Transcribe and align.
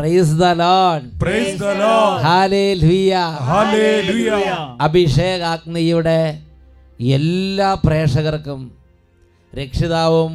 Price 0.00 0.34
the 0.40 0.44
Lord. 0.62 1.06
അഭിഷേകാഗ്നിയുടെ 4.80 6.20
എല്ലാ 7.16 7.74
പ്രേക്ഷകർക്കും 7.86 8.60
രക്ഷിതാവും 9.52 10.32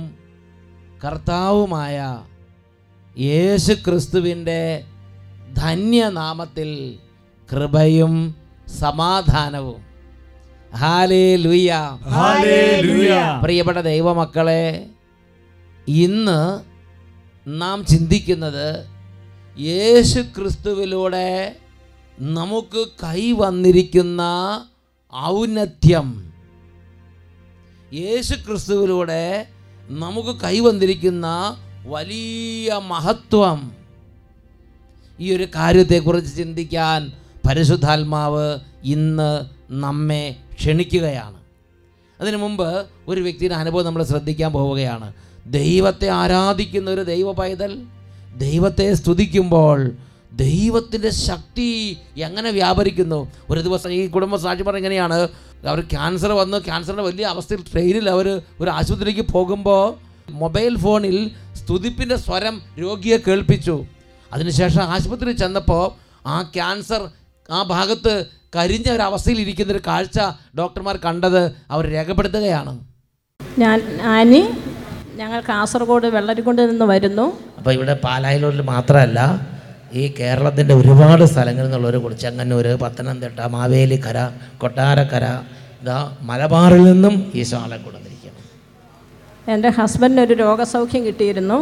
കർത്താവുമായ 1.03 1.97
യേശു 3.17 3.73
ക്രിസ്തുവിന്റെ 3.85 4.61
ധന്യനാമത്തിൽ 5.57 6.69
കൃപയും 7.49 8.13
സമാധാനവും. 8.79 9.81
ഹാലേ 10.73 11.25
ലുയ 11.45 11.69
Hallelujah. 12.15 13.25
പ്രിയപ്പെട്ട 13.43 13.77
ദൈവമക്കളെ 13.91 14.63
ഇന്ന് 15.87 16.39
നാം 17.47 17.77
ചിന്തിക്കുന്നത് 17.85 18.67
യേശു 19.59 20.21
ക്രിസ്തുവിലൂടെ 20.21 21.55
നമുക്ക് 22.19 22.87
കൈവന്നിരിക്കുന്ന 23.03 24.21
ഔന്നത്യം. 25.25 26.33
യേശു 27.93 28.35
ക്രിസ്തുവിലൂടെ 28.35 29.47
നമുക്ക് 29.87 30.41
കൈവന്നിരിക്കുന്ന 30.41 31.57
വലിയ 31.85 32.81
മഹത്വം. 32.87 33.71
ഈ 35.19 35.35
ഒരു 35.35 35.47
കാര്യത്തെക്കുറിച്ച് 35.55 36.37
ചിന്തിക്കാൻ 36.37 37.11
പരിശുദ്ധാത്മാവ് 37.47 38.59
ഇന്ന് 38.83 39.45
നമ്മെ 39.73 40.35
ക്ഷണിക്കുകയാണ്. 40.57 41.37
അതിനു 42.21 42.37
മുമ്പ് 42.37 42.85
ഒരു 43.07 43.21
വ്യക്തിയുടെ 43.21 43.55
അനുഭവം 43.55 43.85
നമ്മൾ 43.85 44.03
ശ്രദ്ധിക്കാൻ 44.03 44.51
പോവുകയാണ്. 44.51 45.13
ദൈവത്തെ 45.45 46.07
ആരാധിക്കുന്ന 46.07 46.89
ഒരു 46.89 47.01
ദൈവ 47.01 47.31
പൈതൽ 47.31 47.81
ദൈവത്തെ 48.35 48.93
സ്തുതിക്കുമ്പോൾ 48.93 49.91
ദൈവത്തിന്റെ 50.33 51.09
ശക്തി 51.09 51.97
എങ്ങനെ 52.17 52.51
വ്യാപരിക്കുന്നു? 52.51 53.31
ഒരു 53.49 53.61
ദിവസം 53.61 53.91
ഈ 53.91 54.07
കുടുംബ 54.07 54.35
സാക്ഷി 54.35 54.63
പറഞ്ഞ 54.63 54.77
എങ്ങനെയാണ് 54.77 55.27
അവർ 55.67 55.79
ക്യാൻസർ 55.81 56.31
വന്ന് 56.31 56.57
ക്യാൻസറിന്റെ 56.57 57.03
വലിയ 57.03 57.25
അവസ്ഥയിൽ 57.25 57.61
ട്രെയിനിൽ 57.71 58.09
അവർ 58.09 58.41
ഒരു 58.59 58.69
ആശുപത്രിക്ക് 58.69 59.21
പോകുമ്പോൾ 59.21 59.95
മൊബൈൽ 60.31 60.77
ഫോണിൽ 60.77 61.31
സ്തുതിപ്പിന്റെ 61.55 62.15
സ്വരം 62.15 62.61
രോഗിയെ 62.79 63.17
കേൾപ്പിച്ചു. 63.17 63.85
അതിനുശേഷം 64.33 64.83
ആശുപത്രിയിൽ 64.83 65.37
ചെന്നപ്പോൾ 65.37 65.85
ആ 66.27 66.41
ക്യാൻസർ 66.55 67.09
ആ 67.51 67.63
ഭാഗത്ത് 67.63 68.25
കരിഞ്ഞ 68.55 68.91
ഒരു 68.91 69.01
അവസ്ഥയിൽ 69.01 69.39
ഇരിക്കുന്ന 69.41 69.71
ഒരു 69.71 69.81
കാഴ്ച 69.87 70.19
ഡോക്ടർമാർ 70.57 70.97
കണ്ടത് 70.97 71.55
അവർ 71.71 71.85
രേഖപ്പെടുത്തുകയാണ്. 71.85 72.79
ഞാൻ 73.59 74.01
ആനി 74.01 74.41
ഞങ്ങൾ 75.19 75.39
കാസർഗോഡ് 75.49 76.07
വെള്ളരിക്കുണ്ട് 76.15 76.61
നിന്ന് 76.69 76.85
വരുന്നു. 76.93 77.25
അപ്പോൾ 77.57 77.73
ഇവിടെ 77.77 77.93
പാലായിലോട്ടിൽ 78.05 78.61
മാത്രമല്ല 78.73 79.19
ഈ 80.01 80.03
കേരളത്തിന്റെ 80.19 80.73
ഒരുപാട് 80.79 81.23
സ്ഥലങ്ങളിൽ 81.31 81.67
നിന്നുള്ളവർ 81.67 81.95
കൂടി 82.03 82.15
ചെങ്ങന്നൂർ 82.23 82.67
പത്തനംതിട്ട 82.83 83.39
മാവേലിക്കര 83.55 84.17
കൊട്ടാരക്കര 84.61 85.25
ഇതാ 85.81 85.99
മലബാറിൽ 86.29 86.83
നിന്നും 86.91 87.15
ഈ 87.39 87.43
ശാല 87.51 87.71
കൊടുത്തിരിക്കുന്നു 87.85 88.41
എന്റെ 89.53 89.69
ഹസ്ബൻഡിന് 89.79 90.21
ഒരു 90.27 90.35
രോഗസൗഖ്യം 90.43 91.01
കിട്ടിയിരുന്നു. 91.07 91.59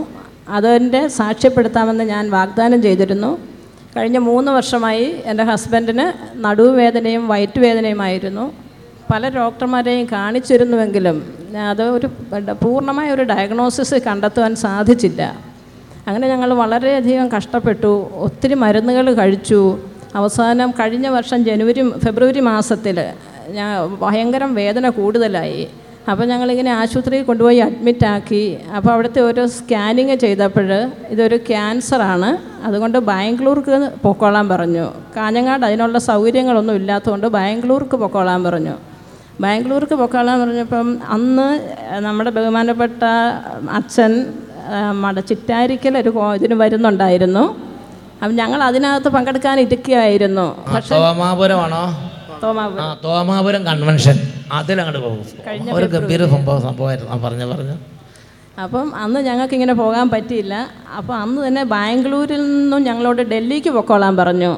അതിന്റെ 0.57 1.01
സാക്ഷ്യപ്പെടുത്താമെന്ന് 1.19 2.05
ഞാൻ 2.13 2.23
വാഗ്ദാനം 2.37 2.79
ചെയ്തിരുന്നു. 2.87 3.31
കഴിഞ്ഞ 3.95 4.17
മൂന്ന് 4.29 4.51
വർഷമായി 4.57 5.07
എന്റെ 5.31 5.43
ഹസ്ബൻഡിന് 5.51 6.05
നടുവേദനയും 6.45 7.23
വയറ്റുവേദനയുമായിരുന്നു. 7.31 8.45
പല 9.13 9.29
ഡോക്ടർമാരെയും 9.29 10.05
കാണിച്ചിരുന്നുവെങ്കിലും 10.11 11.17
അത് 11.69 11.83
ഒരു 11.83 12.07
പൂർണമായ 12.61 13.11
ഒരു 13.11 13.23
ഡയഗ്നോസിസ് 13.23 13.95
കണ്ടെത്തുവാൻ 13.95 14.55
സാധിച്ചില്ല. 14.55 15.21
അങ്ങനെ 16.07 16.27
ഞങ്ങൾ 16.27 16.53
വളരെയധികം 16.53 17.29
കഷ്ടപ്പെട്ടു. 17.31 17.91
ഒത്തിരി 18.13 18.53
മരുന്നുകൾ 18.53 19.13
കഴിച്ചു. 19.13 19.77
അവസാനം 20.15 20.71
കഴിഞ്ഞ 20.71 21.07
വർഷം 21.07 21.45
ജനുവരി 21.45 21.81
ഫെബ്രുവരി 22.05 22.39
മാസത്തിൽ 22.39 22.97
ഞാൻ 23.49 23.97
ഭയങ്കര 24.01 24.43
വേദന 24.43 24.89
കൂടുതലായി. 24.89 25.67
അപ്പോൾ 26.11 26.25
ഞങ്ങളിങ്ങനെ 26.25 26.71
ആശുപത്രിയിൽ 26.71 27.23
കൊണ്ടുപോയി 27.23 27.57
അഡ്മിറ്റാക്കി 27.57 28.57
അപ്പോൾ 28.77 28.91
അവിടുത്തെ 28.91 29.21
ഓരോ 29.21 29.45
സ്കാനിങ് 29.47 30.15
ചെയ്തപ്പോൾ 30.15 30.71
ഇതൊരു 31.09 31.37
ക്യാൻസറാണ് 31.37 32.31
അതുകൊണ്ട് 32.65 32.97
ബാംഗ്ലൂർക്ക് 32.97 33.89
പൊക്കോളാൻ 34.03 34.49
പറഞ്ഞു. 34.49 34.87
കാഞ്ഞങ്ങാട് 35.17 35.65
അതിനുള്ള 35.65 35.99
സൗകര്യങ്ങളൊന്നും 35.99 36.75
ഇല്ലാത്തതുകൊണ്ട് 36.75 37.27
ബാംഗ്ലൂർക്ക് 37.27 37.97
പൊക്കോളാൻ 37.97 38.43
പറഞ്ഞു. 38.43 38.75
ബാംഗ്ലൂർക്ക് 39.41 39.95
പൊക്കാളെന്ന് 39.95 40.45
പറഞ്ഞപ്പം 40.45 40.99
അന്ന് 41.07 41.75
നമ്മുടെ 41.99 42.29
ബഹുമാനപ്പെട്ട 42.29 43.03
അച്ഛൻ 43.71 44.33
മട 44.91 45.19
ചിറ്റാരിക്കൽ 45.19 45.97
ഒരു 45.97 46.13
ഇതിന് 46.35 46.53
വരുന്നുണ്ടായിരുന്നു. 46.53 47.55
അപ്പം 48.23 48.35
ഞങ്ങൾ 48.35 48.63
അതിനകത്ത് 48.63 49.09
പങ്കെടുക്കാൻ 49.09 49.59
ഇരിക്കുകയായിരുന്നു. 49.59 50.65
പക്ഷേ 50.73 50.95
തോമാപുരമാണോ? 50.95 52.11
തോമാപുരം. 53.03 53.63
കൺവെൻഷൻ. 53.63 54.19
അതിലങ്ങോട്ട് 54.53 55.03
പോകും. 55.03 55.25
ഒരു 55.73 55.85
ഗംഭീര 55.85 56.25
സംഭവം 56.25 56.61
സംഭവമായിരുന്നു. 56.61 57.23
പറഞ്ഞു 57.23 57.45
പറഞ്ഞു. 57.45 57.75
അപ്പം 58.61 58.95
അന്ന് 58.95 59.19
ഞങ്ങൾക്ക് 59.19 59.53
ഇങ്ങനെ 59.53 59.73
പോകാൻ 59.73 60.09
പറ്റിയില്ല. 60.09 60.67
അപ്പോൾ 60.97 61.13
അന്ന് 61.13 61.47
തന്നെ 61.47 61.63
ബാംഗ്ലൂരിൽ 61.63 62.43
നിന്നും 62.43 62.83
ഞങ്ങളോട് 62.83 63.21
ഡൽഹിക്ക് 63.21 63.69
പൊക്കോളാൻ 63.69 64.17
പറഞ്ഞു. 64.17 64.57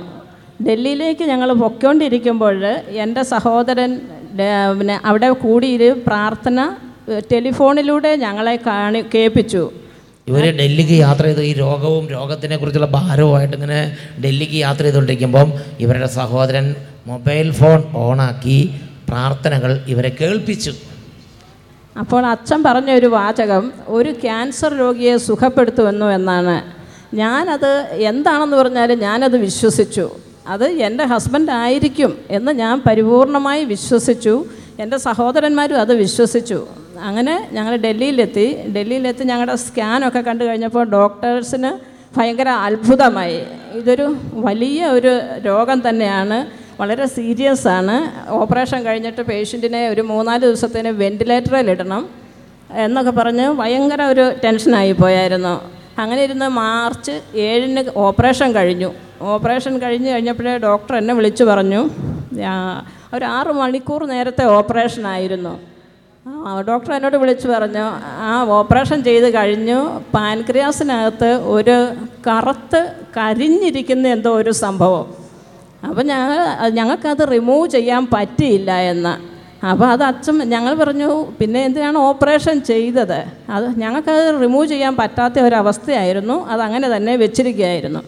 ഡൽഹിയിലേക്ക് 0.67 1.23
ഞങ്ങൾ 1.23 1.53
പൊക്കോണ്ടിരിക്കുമ്പോൾ 1.53 2.65
എന്റെ 2.89 3.23
സഹോദരൻ 3.23 4.01
പിന്നെ 4.77 4.95
അവിടെ 5.09 5.29
കൂടിയിൽ 5.43 5.83
പ്രാർത്ഥന 6.07 6.59
ടെലിഫോണിലൂടെ 7.31 8.11
ഞങ്ങളെ 8.23 8.55
കാണി 8.67 9.01
കേൾപ്പിച്ചു. 9.13 9.63
ഇവർ 10.29 10.43
ഡൽഹിക്ക് 10.59 10.95
യാത്ര 11.05 11.23
ചെയ്ത് 11.27 11.41
ഈ 11.49 11.53
രോഗവും 11.53 12.05
രോഗത്തിനെ 12.15 12.55
കുറിച്ചുള്ള 12.57 12.87
ഭാരവുമായിട്ട് 12.97 13.55
ഇങ്ങനെ 13.57 13.79
ഡൽഹിക്ക് 14.23 14.57
യാത്ര 14.65 14.83
ചെയ്തുകൊണ്ടിരിക്കുമ്പം 14.83 15.47
ഇവരുടെ 15.83 16.09
സഹോദരൻ 16.17 16.67
മൊബൈൽ 17.11 17.47
ഫോൺ 17.59 17.79
ഓണാക്കി 18.05 18.59
പ്രാർത്ഥനകൾ 19.09 19.71
ഇവരെ 19.93 20.11
കേൾപ്പിച്ചു. 20.21 20.73
അപ്പോൾ 22.01 22.23
അച്ഛൻ 22.33 22.59
പറഞ്ഞ 22.67 22.91
ഒരു 22.99 23.09
വാചകം 23.17 23.65
ഒരു 23.97 24.11
ക്യാൻസർ 24.23 24.71
രോഗിയെ 24.83 25.15
സുഖപ്പെടുത്തുമെന്നു 25.27 26.07
എന്നാണ്. 26.17 26.55
ഞാനത് 27.21 27.71
എന്താണെന്ന് 28.11 28.57
പറഞ്ഞാലും 28.61 28.97
ഞാനത് 29.07 29.37
വിശ്വസിച്ചു. 29.47 30.07
അത് 30.47 30.65
എന്റെ 30.65 31.03
ഹസ്ബൻഡ് 31.03 31.51
ആയിരിക്കും 31.51 32.17
എന്ന് 32.29 32.51
ഞാൻ 32.51 32.81
പരിപൂർണമായി 32.87 33.65
വിശ്വസിച്ചു. 33.65 34.45
എന്റെ 34.79 34.97
സഹോദരന്മാരും 34.97 35.81
അത് 35.81 35.93
വിശ്വസിച്ചു. 35.95 36.67
അങ്ങനെ 37.01 37.49
ഞങ്ങൾ 37.51 37.75
ഡൽഹിയിലെത്തി. 37.75 38.67
ഡൽഹിയിലെത്തി 38.75 39.23
ഞങ്ങളുടെ 39.23 39.55
സ്കാനൊക്കെ 39.55 40.19
കണ്ടു 40.19 40.43
കഴിഞ്ഞപ്പോൾ 40.43 40.83
ഡോക്ടേഴ്സിന് 40.83 41.95
ഭയങ്കര 42.19 42.49
അത്ഭുതമായി. 42.49 43.43
ഇതൊരു 43.73 44.15
വലിയ 44.33 44.85
ഒരു 44.85 45.19
രോഗം 45.45 45.89
തന്നെയാണ്. 45.89 46.65
വളരെ 46.81 47.05
സീരിയസ് 47.05 47.67
ആണ്. 47.67 48.29
ഓപ്പറേഷൻ 48.29 48.83
കഴിഞ്ഞിട്ട് 48.83 49.21
പേഷ്യന്റിനെ 49.21 49.89
ഒരു 49.89 50.01
മൂന്നാൽ 50.01 50.37
ദിവസത്തിന് 50.37 50.87
വെന്റിലേറ്ററിൽ 50.87 51.69
ഇടണം 51.69 52.09
എന്നൊക്കെ 52.71 53.11
പറഞ്ഞ് 53.11 53.49
ഭയങ്കര 53.49 54.01
ഒരു 54.01 54.31
ടെൻഷനായി 54.43 54.91
പോയായിരുന്നു. 54.91 55.74
അങ്ങനെ 56.01 56.21
ഇരുന്ന് 56.27 56.47
മാർച്ച് 56.61 57.13
ഏഴിന് 57.47 57.81
ഓപ്പറേഷൻ 58.05 58.49
കഴിഞ്ഞു. 58.57 58.89
ഓപ്പറേഷൻ 59.33 59.73
കഴിഞ്ഞ് 59.83 60.09
കഴിഞ്ഞപ്പോഴേ 60.13 60.53
ഡോക്ടർ 60.67 60.93
എന്നെ 61.01 61.13
വിളിച്ചു 61.19 61.43
പറഞ്ഞു 61.51 61.81
ഒരു 63.15 63.25
ആറ് 63.37 63.51
മണിക്കൂർ 63.61 64.01
നേരത്തെ 64.13 64.43
ഓപ്പറേഷൻ 64.57 65.03
ആയിരുന്നു. 65.07 65.53
ഡോക്ടർ 66.67 66.91
എന്നോട് 66.95 67.17
വിളിച്ചു 67.21 67.47
പറഞ്ഞു 67.47 67.83
ആ 68.27 68.31
ഓപ്പറേഷൻ 68.57 68.99
ചെയ്ത് 69.07 69.27
കഴിഞ്ഞു. 69.35 69.79
പാൻക്രിയാസിനകത്ത് 70.15 71.29
ഒരു 71.55 71.75
കറുത്ത് 72.27 72.81
കരിഞ്ഞിരിക്കുന്ന 73.17 74.07
എന്തോ 74.15 74.31
ഒരു 74.41 74.51
സംഭവം. 74.63 75.05
അപ്പോൾ 75.87 76.03
ഞങ്ങൾ 76.11 76.39
ഞങ്ങൾക്കത് 76.79 77.23
റിമൂവ് 77.31 77.65
ചെയ്യാൻ 77.75 78.03
പറ്റിയില്ല 78.13 78.71
എന്ന്. 78.93 79.13
അപ്പോൾ 79.71 79.85
അത് 79.85 80.03
അച്ഛൻ 80.03 80.37
ഞങ്ങൾ 80.37 80.73
പറഞ്ഞു 80.73 81.27
പിന്നെ 81.39 81.59
എന്തിനാണ് 81.63 81.97
ഓപ്പറേഷൻ 81.97 82.61
ചെയ്തത്? 82.61 83.19
അത് 83.49 83.65
ഞങ്ങൾക്കത് 83.79 84.41
റിമൂവ് 84.41 84.67
ചെയ്യാൻ 84.67 84.95
പറ്റാത്ത 84.95 85.39
ഒരവസ്ഥയായിരുന്നു. 85.39 86.47
അത് 86.47 86.61
അങ്ങനെ 86.61 86.87
തന്നെ 86.95 87.15
വെച്ചിരിക്കുകയായിരുന്നു. 87.15 88.01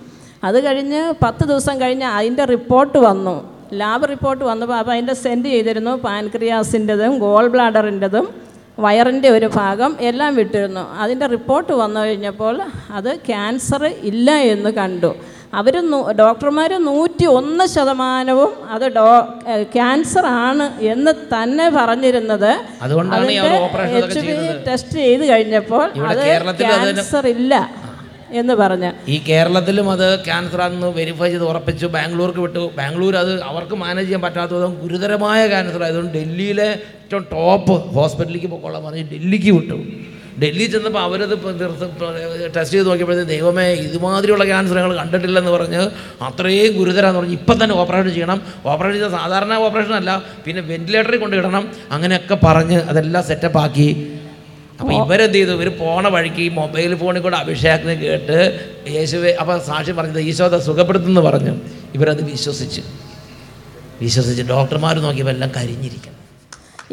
അത് 0.43 0.57
കഴിഞ്ഞ് 0.65 1.13
പത്ത് 1.23 1.43
ദിവസം 1.45 1.81
കഴിഞ്ഞ് 1.81 2.05
അതിന്റെ 2.05 2.45
റിപ്പോർട്ട് 2.45 2.97
വന്നു. 2.97 3.35
ലാബ് 3.73 4.09
റിപ്പോർട്ട് 4.09 4.43
വന്നപ്പോൾ 4.43 4.73
അപ്പോൾ 4.73 4.91
അതിന്റെ 4.91 5.13
സെൻഡ് 5.13 5.45
ചെയ്തിരുന്നു. 5.45 5.91
പാൻക്രിയാസിന്റെതും 5.91 7.17
ഗോൾ 7.19 7.47
ബ്ലാഡറിന്റെതും 7.47 8.27
വയറിന്റെ 8.79 9.29
ഒരു 9.29 9.47
ഭാഗം 9.55 9.97
എല്ലാം 9.99 10.35
വിട്ടിരുന്നു. 10.35 10.83
അതിന്റെ 10.99 11.25
റിപ്പോർട്ട് 11.25 11.73
വന്നു 11.73 11.99
കഴിഞ്ഞപ്പോൾ 11.99 12.61
അത് 12.91 13.15
ക്യാൻസർ 13.29 13.85
ഇല്ല 13.85 14.31
എന്ന് 14.53 14.69
കണ്ടു. 14.69 15.11
അവർ 15.53 15.75
ഡോക്ടർമാർ 16.21 16.71
നൂറ്റി 16.87 17.25
ഒന്ന് 17.39 17.65
ശതമാനവും 17.73 18.51
അത് 18.75 18.85
ഡോ 18.97 19.05
ക്യാൻസർ 19.75 20.25
ആണ് 20.47 20.65
എന്ന് 20.93 21.11
തന്നെ 21.33 21.67
പറഞ്ഞിരുന്നത്. 21.77 22.51
എച്ച് 23.99 24.21
ബി 24.27 24.35
ടെസ്റ്റ് 24.67 24.97
ചെയ്ത് 25.05 25.23
കഴിഞ്ഞപ്പോൾ 25.31 25.85
അത് 26.11 26.23
ക്യാൻസർ 26.63 27.27
ഇല്ല 27.35 27.53
എന്ന് 28.39 28.53
പറഞ്ഞ്. 28.61 28.89
ഈ 29.13 29.17
കേരളത്തിലും 29.27 29.87
അത് 29.95 30.07
ക്യാൻസർ 30.27 30.61
ആണെന്ന് 30.65 30.89
വെരിഫൈ 30.99 31.29
ചെയ്ത് 31.33 31.45
ഉറപ്പിച്ചു. 31.51 31.85
ബാംഗ്ലൂർക്ക് 31.95 32.41
വിട്ടു. 32.45 32.63
ബാംഗ്ലൂർ 32.79 33.15
അത് 33.23 33.33
അവർക്ക് 33.49 33.75
മാനേജ് 33.83 34.07
ചെയ്യാൻ 34.07 34.21
പറ്റാത്ത 34.25 34.51
പറ്റാത്തതും 34.51 34.73
ഗുരുതരമായ 34.83 35.39
ക്യാൻസർ 35.53 35.81
ആയതുകൊണ്ട് 35.85 36.11
ഡൽഹിയിലെ 36.17 36.69
ഏറ്റവും 37.03 37.25
ടോപ്പ് 37.35 37.75
ഹോസ്പിറ്റലിലേക്ക് 37.97 38.49
പോയിക്കൊള്ളാൻ 38.53 38.83
പറഞ്ഞ് 38.87 39.05
ഡൽഹിക്ക് 39.13 39.53
വിട്ടു. 39.57 39.77
ഡൽഹി 40.41 40.65
ചെന്നപ്പോൾ 40.73 41.01
അവരത് 41.07 41.33
ടെസ്റ്റ് 42.55 42.73
ചെയ്ത് 42.73 42.87
നോക്കിയപ്പോഴത്തേക്ക് 42.89 43.31
ദൈവമേ 43.35 43.65
ഇതുമാതിരിയുള്ള 43.85 44.45
ക്യാൻസർ 44.49 44.75
ഞങ്ങൾ 44.79 44.93
കണ്ടിട്ടില്ലെന്ന് 45.01 45.51
പറഞ്ഞ് 45.55 45.81
അത്രയും 46.27 46.73
ഗുരുതരാന്ന് 46.79 47.19
പറഞ്ഞ് 47.19 47.35
ഇപ്പം 47.39 47.57
തന്നെ 47.63 47.75
ഓപ്പറേഷൻ 47.81 48.11
ചെയ്യണം. 48.17 48.39
ഓപ്പറേഷൻ 48.71 48.97
ചെയ്ത 48.99 49.09
സാധാരണ 49.19 49.53
ഓപ്പറേഷൻ 49.67 49.95
അല്ല 50.01 50.11
പിന്നെ 50.45 50.61
വെന്റിലേറ്ററിൽ 50.71 51.19
കൊണ്ടിടണം. 51.23 51.63
അങ്ങനെയൊക്കെ 51.95 52.37
പറഞ്ഞ് 52.45 52.79
അതെല്ലാം 52.91 53.25
സെറ്റപ്പ് 53.31 53.59
ആക്കി. 53.63 53.89
അപ്പോൾ 54.79 54.93
ഇവരെന്ത് 55.01 55.37
ചെയ്തു 55.37 55.51
ഇവർ 55.57 55.69
പോണ 55.81 56.07
വഴിക്ക് 56.15 56.41
ഈ 56.47 56.49
മൊബൈൽ 56.61 56.91
ഫോണിൽ 57.01 57.21
കൂടെ 57.25 57.37
അഭിഷേകത്തിന് 57.43 57.93
കേട്ട് 58.05 58.37
യേശുവെ 58.95 59.31
അപ്പോൾ 59.41 59.55
സാക്ഷി 59.69 59.93
പറഞ്ഞത് 59.99 60.21
ഈശോതെ 60.31 60.59
സുഖപ്പെടുത്തുമെന്ന് 60.69 61.23
പറഞ്ഞു. 61.29 61.53
ഇവരത് 61.97 62.23
വിശ്വസിച്ച്. 62.33 62.81
വിശ്വസിച്ച്. 64.03 64.43
ഡോക്ടർമാർ 64.55 64.95
നോക്കിയപ്പോൾ 65.05 65.33
എല്ലാം 65.35 65.51
കരിഞ്ഞിരിക്കണം 65.57 66.15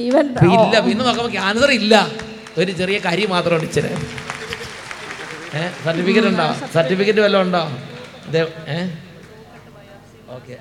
ഇല്ല. 0.05 0.79
പിന്നെ 0.87 1.03
നോക്കുമ്പോൾ 1.09 1.33
ക്യാൻസർ 1.39 1.71
ഇല്ല. 1.81 1.95
ഒരു 2.61 2.73
ചെറിയ 2.81 2.99
കരി 3.07 3.25
മാത്രം 3.33 3.63
ഇച്ചിരി. 3.67 3.91
സർട്ടിഫിക്കറ്റ് 5.85 6.29
ഉണ്ടോ? 6.33 6.47
സർട്ടിഫിക്കറ്റ് 6.75 7.23
വല്ലതും 7.25 7.43
ഉണ്ടോ? 7.47 7.63
ഏ? 8.75 8.79
ഓക്കെ. 10.37 10.57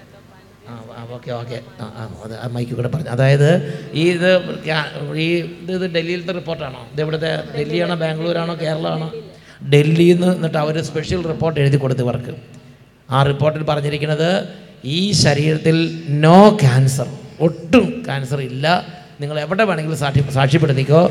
ആ 0.69 0.73
ഓക്കെ 1.15 1.31
ഓക്കെ. 1.39 1.57
ആ 1.81 1.85
ആ 1.99 2.03
അത് 2.25 2.53
മൈക്കിൽ 2.55 2.75
കൂടെ 2.79 2.89
പറഞ്ഞു. 2.93 3.09
അതായത് 3.15 3.49
ഈ 3.93 4.03
ഇത് 4.15 4.29
ഈ 5.23 5.27
ഇത് 5.75 5.85
ഡൽഹിയിലത്തെ 5.95 6.33
റിപ്പോർട്ടാണോ? 6.39 6.81
ഇത് 6.93 7.01
ഇവിടുത്തെ 7.01 7.31
ഡൽഹിയാണോ 7.55 7.95
ബാംഗ്ലൂരാണോ 8.03 8.55
കേരളമാണോ 8.63 9.07
ഡൽഹിയിൽ 9.73 10.15
നിന്ന് 10.15 10.31
എന്നിട്ട് 10.35 10.59
അവർ 10.63 10.75
സ്പെഷ്യൽ 10.89 11.21
റിപ്പോർട്ട് 11.31 11.59
എഴുതി 11.63 11.77
കൊടുത്തു 11.83 12.03
ഇവർക്ക് 12.07 12.33
ആ 13.09 13.19
റിപ്പോർട്ടിൽ 13.29 13.63
പറഞ്ഞിരിക്കുന്നത് 13.63 14.29
ഈ 14.97 15.11
ശരീരത്തിൽ 15.23 15.75
നോ 16.25 16.39
ക്യാൻസർ 16.63 17.07
ഒട്ടും 17.47 17.85
ക്യാൻസർ 18.07 18.39
ഇല്ല. 18.49 18.65
നിങ്ങൾ 19.21 19.37
എവിടെ 19.45 19.63
വേണമെങ്കിലും 19.63 19.99
സാക്ഷി 19.99 20.21
സാക്ഷ്യപ്പെടുത്തിക്കോ 20.37 21.01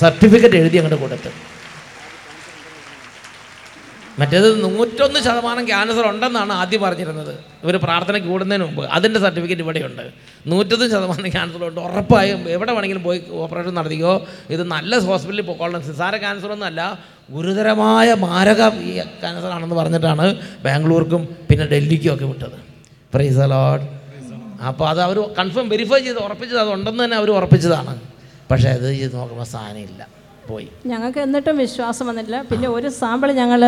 സർട്ടിഫിക്കറ്റ് 0.00 0.56
എഴുതി 0.56 0.76
അങ്ങോട്ട് 0.76 1.00
കൊടുത്ത്. 1.02 1.30
മറ്റേത് 4.20 4.48
നൂറ്റൊന്ന് 4.64 5.20
ശതമാനം 5.20 5.66
ക്യാൻസർ 5.68 6.04
ഉണ്ടെന്നാണ് 6.08 6.52
ആദ്യം 6.52 6.80
പറഞ്ഞിരുന്നത്. 6.82 7.38
ഇവർ 7.64 7.76
പ്രാർത്ഥന 7.76 8.18
കൂടുന്നതിന് 8.18 8.64
മുമ്പ്. 8.64 8.84
അതിന്റെ 8.96 9.20
സർട്ടിഫിക്കറ്റ് 9.20 9.62
ഇവിടെയുണ്ട്. 9.62 10.02
നൂറ്റൊന്ന് 10.46 10.86
ശതമാനം 10.86 11.30
ക്യാൻസർ 11.30 11.64
ഉണ്ട്. 11.68 11.80
ഉറപ്പായും 11.80 12.48
എവിടെ 12.48 12.72
വേണമെങ്കിലും 12.72 13.02
പോയി 13.02 13.22
ഓപ്പറേഷൻ 13.30 13.74
നടത്തിക്കോ. 13.74 14.26
ഇത് 14.50 14.62
നല്ല 14.74 14.98
ഹോസ്പിറ്റലിൽ 14.98 15.46
പോയിക്കൊള്ളണം. 15.46 15.82
നിസ്സാര 15.88 16.16
ക്യാൻസറൊന്നും 16.16 16.66
അല്ല. 16.66 17.00
ഗുരുതരമായ 17.30 18.14
മാരക 18.14 18.62
ഈ 18.88 18.94
ക്യാൻസർ 19.22 19.50
ആണെന്ന് 19.56 19.74
പറഞ്ഞിട്ടാണ് 19.74 20.26
ബാംഗ്ലൂർക്കും 20.64 21.28
പിന്നെ 21.50 21.66
ഡൽഹിക്കും 21.66 22.14
ഒക്കെ 22.14 22.24
വിട്ടത്. 22.24 22.58
പ്രൈസ് 23.14 23.38
അലോഡ് 23.38 23.86
അപ്പോൾ 24.68 24.88
അത് 24.88 25.00
അവർ 25.00 25.20
കൺഫേം 25.38 25.68
വെരിഫൈ 25.68 25.98
ചെയ്ത് 25.98 26.18
ഉറപ്പിച്ചത് 26.18 26.58
അത് 26.58 26.68
ഉണ്ടെന്ന് 26.68 27.04
തന്നെ 27.04 27.16
അവർ 27.16 27.30
ഉറപ്പിച്ചതാണ്. 27.30 28.13
പക്ഷേ 28.50 28.68
അത് 28.76 28.86
ചെയ്ത് 28.98 29.16
നോക്കുമ്പോൾ 29.20 29.48
സാധനം 29.54 29.82
ഇല്ല 29.88 30.02
പോയി. 30.48 30.66
ഞങ്ങൾക്ക് 30.90 31.20
എന്നിട്ടും 31.26 31.56
വിശ്വാസം 31.64 32.04
വന്നില്ല 32.10 32.38
പിന്നെ 32.48 32.68
ഒരു 32.76 32.88
സാമ്പിൾ 32.98 33.28
ഞങ്ങൾ 33.40 33.60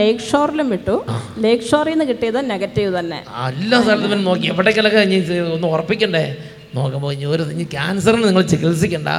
ലേക്ക് 0.00 0.24
ഷോറിലും 0.30 0.68
വിട്ടു 0.74 0.96
ലേക്ക് 1.44 1.66
ഷോറിൽ 1.70 1.92
നിന്ന് 1.94 2.06
കിട്ടിയത് 2.10 2.38
നെഗറ്റീവ് 2.52 2.90
തന്നെ. 2.98 3.18
എല്ലാ 3.60 3.78
സ്ഥലത്തും 3.84 4.24
നോക്കി. 4.28 4.46
എവിടേക്കെല്ലാം 4.54 4.94
ഒന്ന് 5.56 5.68
ഉറപ്പിക്കണ്ടേ? 5.74 6.24
നോക്കുമ്പോൾ 6.76 7.10
ഇനി 7.14 7.26
ഒരു 7.34 7.42
ഇനി 7.54 7.64
ക്യാൻസറിന് 7.74 8.24
നിങ്ങൾ 8.28 8.44
ചികിത്സിക്കണ്ട. 8.52 9.10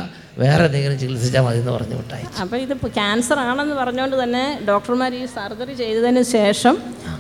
വേറെ 0.42 0.64
എന്തെങ്കിലും 0.68 0.98
ചികിത്സിച്ചാൽ 1.02 1.44
മതി 1.46 1.60
എന്ന് 1.62 1.74
പറഞ്ഞു 1.76 1.98
വിട്ടായി. 2.00 2.26
അപ്പോൾ 2.44 2.58
ഇത് 2.64 2.74
ക്യാൻസർ 2.98 3.38
ആണെന്ന് 3.46 3.76
പറഞ്ഞുകൊണ്ട് 3.82 4.16
തന്നെ 4.24 4.44
ഡോക്ടർമാർ 4.70 5.14
ഈ 5.20 5.22
സർജറി 5.36 5.74
ചെയ്തതിന് 5.82 6.24
ശേഷം 6.38 6.76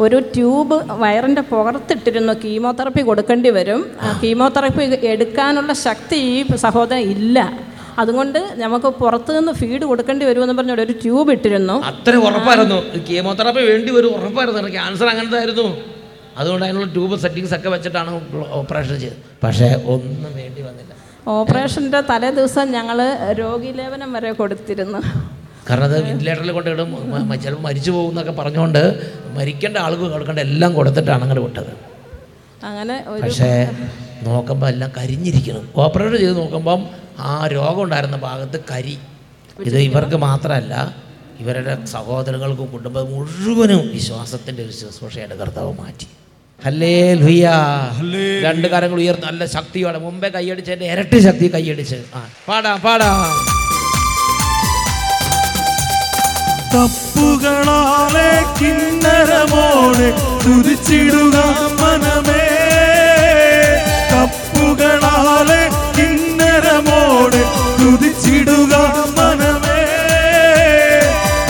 ഒരു 0.05 0.17
ട്യൂബ് 0.35 0.77
വയറിന്റെ 1.03 1.43
പുറത്തിട്ടിരുന്നു 1.51 2.33
കീമോതെറപ്പി 2.43 3.03
കൊടുക്കേണ്ടി 3.09 3.51
വരും. 3.59 3.83
കീമോതെറപ്പി 4.23 4.83
എടുക്കാനുള്ള 5.13 5.73
ശക്തി 5.87 6.19
ഈ 6.33 6.35
സഹോദരൻ 6.65 7.05
ഇല്ല. 7.15 7.39
അതുകൊണ്ട് 8.01 8.39
നമുക്ക് 8.63 8.89
പുറത്തു 9.01 9.31
നിന്ന് 9.37 9.51
ഫീഡ് 9.59 9.85
കൊടുക്കേണ്ടി 9.91 10.23
വരുമെന്ന് 10.29 10.55
പറഞ്ഞ 10.59 10.73
ഒരു 10.77 10.95
ട്യൂബ് 11.03 11.29
ഇട്ടിരുന്നു. 11.35 11.75
അത്ര 11.91 12.13
ഉറപ്പായിരുന്നു. 12.27 12.79
കീമോതെറാപ്പി 13.09 13.63
വേണ്ടി 13.71 13.91
വരും 13.97 14.13
ഉറപ്പായിരുന്നു. 14.19 14.71
ക്യാൻസർ 14.77 15.07
അങ്ങനത്തെ 15.13 15.37
ആയിരുന്നു 15.41 15.67
അതുകൊണ്ട് 16.41 16.63
അതിനുള്ള 16.65 16.87
ട്യൂബ് 16.95 17.15
സെറ്റിങ്സ് 17.23 17.53
ഒക്കെ 17.57 17.69
വെച്ചിട്ടാണ് 17.75 18.11
ഓപ്പറേഷൻ 18.59 18.95
ചെയ്തത്. 19.03 19.21
പക്ഷേ 19.43 19.69
ഒന്നും 19.93 20.31
വേണ്ടി 20.41 20.61
വന്നില്ല. 20.67 20.91
ഓപ്പറേഷന്റെ 21.35 21.99
തലേ 22.09 22.29
ദിവസം 22.39 22.65
ഞങ്ങൾ 22.77 22.97
രോഗിലേപനം 23.41 24.09
വരെ 24.15 24.31
കൊടുത്തിരുന്നു. 24.39 24.99
കാരണം 25.67 25.85
അത് 25.89 25.95
വെന്റിലേറ്ററിൽ 26.07 26.51
കൊണ്ടിടും 26.57 26.89
ചിലപ്പോൾ 27.43 27.63
മരിച്ചു 27.67 27.91
പോകും 27.95 28.11
എന്നൊക്കെ 28.13 28.33
പറഞ്ഞുകൊണ്ട് 28.39 28.83
മരിക്കേണ്ട 29.37 29.77
ആളുകൾ 29.85 30.11
കൊടുക്കേണ്ട 30.15 30.41
എല്ലാം 30.47 30.71
കൊടുത്തിട്ടാണ് 30.79 31.23
അങ്ങനെ 31.27 31.41
വിട്ടത്. 31.45 31.71
അങ്ങനെ 32.69 32.95
പക്ഷേ 33.23 33.49
നോക്കുമ്പോൾ 34.25 34.67
എല്ലാം 34.67 34.91
കരിഞ്ഞിരിക്കണം. 34.97 35.65
ഓപ്പറേറ്റ് 35.75 36.17
ചെയ്ത് 36.17 36.37
നോക്കുമ്പം 36.37 36.81
ആ 37.19 37.47
രോഗം 37.47 37.81
ഉണ്ടായിരുന്ന 37.83 38.17
ഭാഗത്ത് 38.17 38.59
കരി. 38.71 38.95
ഇത് 39.65 39.77
ഇവർക്ക് 39.79 40.15
മാത്രമല്ല 40.15 40.73
ഇവരുടെ 41.39 41.85
സഹോദരങ്ങൾക്കും 41.85 42.65
കുടുംബം 42.65 43.05
മുഴുവനും 43.13 43.81
വിശ്വാസത്തിന്റെ 43.93 44.63
ഒരു 44.63 44.71
ശുശ്രൂഷയുടെ 44.71 45.35
കർത്താവ് 45.35 45.73
മാറ്റി. 45.81 46.07
ഹല്ലേ 46.65 47.13
ലുയ 47.13 47.45
രണ്ട് 48.43 48.67
കാര്യങ്ങൾ 48.67 48.99
ഉയർന്ന് 48.99 49.27
നല്ല 49.27 49.45
ശക്തിയോടെ 49.45 49.99
മുമ്പേ 50.05 50.29
കൈയടിച്ചതിന്റെ 50.29 50.87
ഇരട്ടി 50.93 51.19
ശക്തി 51.19 51.47
കൈയടിച്ച്. 51.53 51.99
ആ 52.15 52.21
പാടാം 52.47 52.81
പാടാം. 52.81 53.19
തപ്പുകളാലെ 56.73 58.31
കിന്നരമോടെ 58.59 60.09
തുതിച്ചിടുക 60.45 61.37
മനമേ. 61.81 62.41
തപ്പുകളാലെ 64.77 65.61
കിന്നരമോട് 65.97 67.37
തുതിച്ചിടുക 67.79 68.73
മനമേ. 69.17 69.79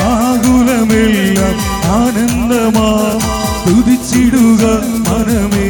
ആകുലമില്ല 0.09 1.39
ആനന്ദമാ 1.95 2.87
തുതിച്ചിടുക 3.65 4.63
മനമേ. 5.07 5.69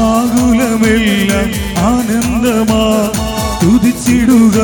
ആകുലമില്ല 0.00 1.32
ആനന്ദമാ 1.88 2.82
തുതിച്ചിടുക 3.62 4.58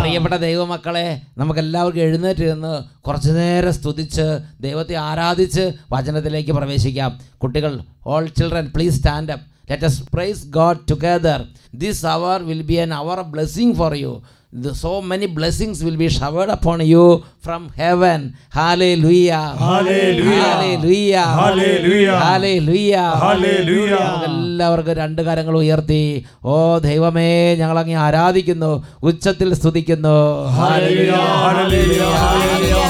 പ്രിയപ്പെട്ട 0.00 0.36
ദൈവമക്കളെ 0.36 1.06
നമുക്ക് 1.38 1.60
എല്ലാവർക്കും 1.60 2.02
എഴുന്നേറ്റ് 2.02 2.44
നിന്ന് 2.52 2.74
കുറച്ചു 3.00 3.28
നേരം 3.28 3.72
സ്തുതിച്ച് 3.72 4.26
ദൈവത്തെ 4.60 4.94
ആരാധിച്ച് 5.08 5.64
വചനത്തിലേക്ക് 5.92 6.52
പ്രവേശിക്കാം. 6.52 7.10
കുട്ടികൾ 7.38 7.72
all 8.06 8.26
children 8.38 8.66
please 8.76 8.96
stand 8.96 9.32
up 9.32 9.46
let's 9.84 10.02
praise 10.14 10.46
God 10.48 10.84
together 10.90 11.40
this 11.74 12.06
hour 12.06 12.42
will 12.42 12.62
be 12.62 12.74
an 12.74 12.92
hour 12.94 13.20
blessing 13.34 13.74
for 13.74 13.94
you. 14.04 14.12
The, 14.52 14.74
so 14.74 15.02
many 15.02 15.26
blessings 15.28 15.84
will 15.84 15.96
be 15.96 16.08
showered 16.08 16.48
upon 16.48 16.80
you 16.82 17.02
from 17.38 17.68
heaven. 17.76 18.20
Hallelujah. 18.50 19.54
Hallelujah. 19.58 20.40
Hallelujah. 20.42 21.26
Hallelujah. 21.38 22.16
Hallelujah. 22.18 23.08
Hallelujah. 23.24 24.06
എല്ലാവർക്കും 24.28 24.96
രണ്ട് 25.00 25.20
കരങ്ങൾ 25.28 25.56
ഉയർത്തി 25.60 26.02
ഓ 26.44 26.54
ദൈവമേ 26.86 27.28
ഞങ്ങൾ 27.60 27.78
അങ്ങ് 27.82 27.98
ആരാധിക്കുന്നു 28.06 28.70
ഉച്ചത്തിൽ 29.10 29.50
സ്തുതിക്കുന്നു 29.60 30.16
Hallelujah, 30.58 31.22
hallelujah, 31.44 32.10
hallelujah, 32.22 32.84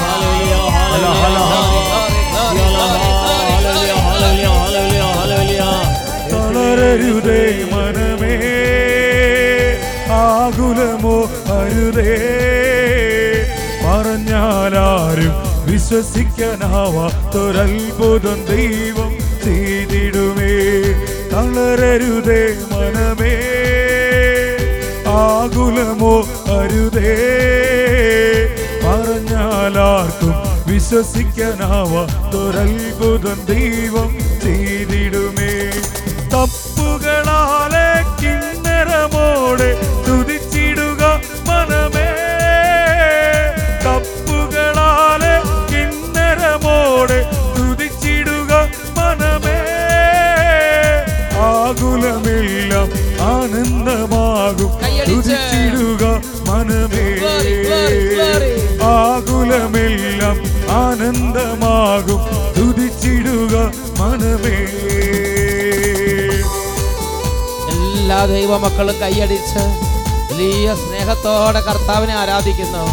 hallelujah, 0.77 1.59
തളരരുതേ 6.31 7.41
മനമേ 7.71 8.33
ആകുലമോ 10.19 11.15
അരുതേ 11.69 12.13
പറഞ്ഞാലാരും 13.83 15.33
വിശ്വസിക്കാനാവാത്തൊരത്ഭുതം 15.71 18.39
ദൈവം 18.45 19.11
ചെയ്തിടുമേ. 19.43 20.55
തളരരുതേ 21.31 22.41
മനമേ. 22.71 23.35
ആകുലമോ 25.07 26.15
അരുതേ. 26.59 27.13
പറഞ്ഞാലാർക്കും 28.83 30.35
വിശ്വസിക്കാനാവാത്തൊരത്ഭുതം 30.73 33.39
ദൈവം 33.45 34.11
ചെയ്തിടുമേ. 34.43 35.53
തപ്പുകളാലെ 36.33 37.88
ആനന്ദമാകും. 53.21 54.71
തുതിച്ചിടുക 55.09 56.03
മനമേ. 56.49 57.05
ആകുലമെല്ലാം 58.83 60.37
ആനന്ദമാകും. 60.71 62.21
തുതിച്ചിടുക 62.57 63.55
മനമേ. 63.99 64.57
എല്ലാ 67.73 68.25
ദൈവമക്കളും 68.25 69.01
കൈയടിച്ച് 69.01 69.63
വലിയ 70.31 70.75
സ്നേഹത്തോടെ 70.75 71.59
കർത്താവിനെ 71.59 72.15
ആരാധിക്കുന്നു. 72.15 72.83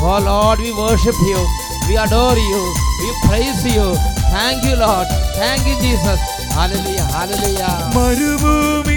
ഓ 0.00 0.18
Lord 0.18 0.60
we 0.60 0.70
worship 0.70 1.24
you 1.30 1.40
we 1.88 1.94
adore 1.94 2.38
you 2.38 2.60
we 3.00 3.10
praise 3.28 3.76
you 3.76 3.86
thank 4.34 4.66
you 4.66 4.74
Lord 4.76 5.12
thank 5.40 5.68
you 5.68 5.74
Jesus 5.80 6.26
hallelujah 6.54 7.00
hallelujah 7.12 7.62
മരുഭൂമിയിലെ 7.96 8.89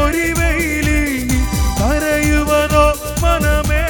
പൊരിവെയിലിൽ 0.00 0.98
നീ 1.30 1.38
കരയുവതോ 1.78 2.84
മനമേ? 3.22 3.80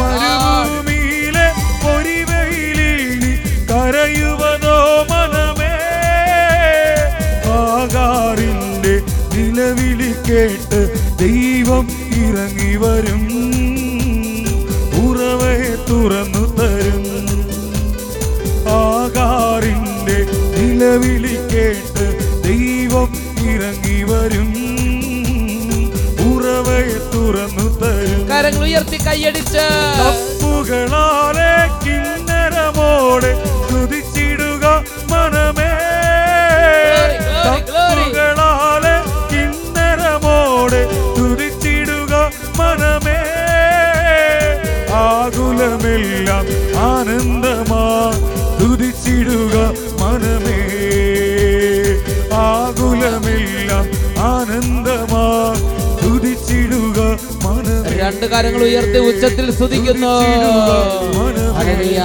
മരുഭൂമിയിലെ 0.00 1.44
പൊരിവെയിലിൽ 1.84 2.88
നീ 3.22 3.32
കരയുവതോ 3.70 4.74
മനമേ? 5.12 5.70
ആകാറിന്റെ 7.58 8.94
നിലവിളി 9.34 10.10
കേട്ട് 10.28 10.80
ദൈവം 11.22 11.86
ഇറങ്ങി 12.22 12.72
വരും. 12.76 13.22
ഉറവയെ 15.04 15.72
തുറന്നു 15.90 16.44
തരും. 16.58 17.06
ആകാറിന്റെ 18.80 20.18
നിലവിളി 20.56 21.36
കേട്ട് 21.54 22.06
വരും. 24.22 24.50
ഉറവ 26.26 26.68
തുറന്നു 27.14 27.78
തരും. 27.78 28.28
കരങ്ങൾ 28.28 28.62
ഉയർത്തി 28.62 28.98
കൈയടിച്ച്. 29.06 29.64
തപ്പുകളാലെ 30.00 31.52
കിന്നരമോടെ 31.84 33.32
രണ്ട് 58.22 58.34
കാര്യങ്ങൾ 58.34 58.62
ഉയർത്തി 58.64 58.98
ഉച്ചത്തിൽ 59.06 59.46
സ്തുതിക്കുന്നു 59.54 60.12
ഹല്ലേലൂയ, 61.56 62.02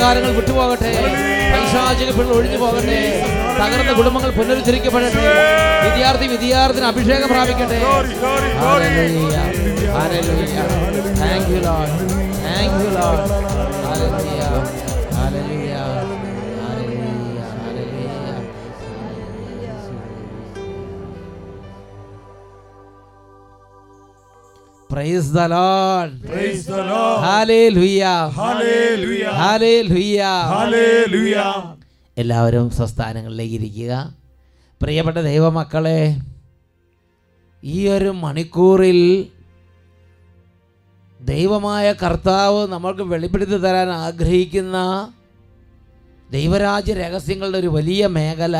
അന്ധകാരങ്ങൾ 0.00 0.30
വിട്ടുപോകട്ടെ. 0.36 0.90
പൈശാചിക 1.52 2.10
പിള്ളൽ 2.18 2.32
ഒഴിഞ്ഞു 2.36 2.58
പോകട്ടെ. 2.62 3.00
തകർന്ന 3.60 3.92
കുടുംബങ്ങൾ 3.98 4.30
പുനരുദ്ധരിക്കപ്പെടട്ടെ. 4.38 5.24
വിദ്യാർത്ഥി 5.86 6.26
വിദ്യാർത്ഥിന് 6.34 6.86
അഭിഷേകം 6.90 7.28
പ്രാപിക്കട്ടെ. 7.34 7.80
Hallelujah. 8.62 9.44
Hallelujah. 9.96 10.66
Thank 11.22 11.44
you, 11.52 11.60
Lord. 11.68 11.90
Thank 12.46 12.72
Praise 25.00 25.32
the 25.32 25.48
Lord. 25.48 26.10
Praise 26.22 26.66
the 26.66 26.80
Lord. 26.84 27.20
Hallelujah. 27.24 28.16
Hallelujah. 28.36 29.30
Hallelujah. 29.42 30.34
Hallelujah. 30.52 31.52
എല്ലാവരും 32.16 32.66
സ്വസ്ഥാനങ്ങളിലേക്ക് 32.78 33.56
ഇരിക്കുക 33.58 33.92
പ്രിയപ്പെട്ട 34.80 35.16
ദൈവമക്കളെ 35.28 36.02
ഈ 37.62 37.78
ഒരു 37.94 38.12
മണിക്കൂറിൽ 38.24 39.00
ദൈവമായ 41.20 41.86
കർത്താവ് 42.04 42.60
നമ്മൾക്ക് 42.74 43.06
വെളിപ്പെടുത്തി 43.14 43.62
തരാൻ 43.64 43.90
ആഗ്രഹിക്കുന്ന 44.04 44.76
ദൈവരാജ്യ 46.30 47.00
രഹസ്യങ്ങളുടെ 47.02 47.60
ഒരു 47.64 47.72
വലിയ 47.78 48.04
മേഖല 48.20 48.56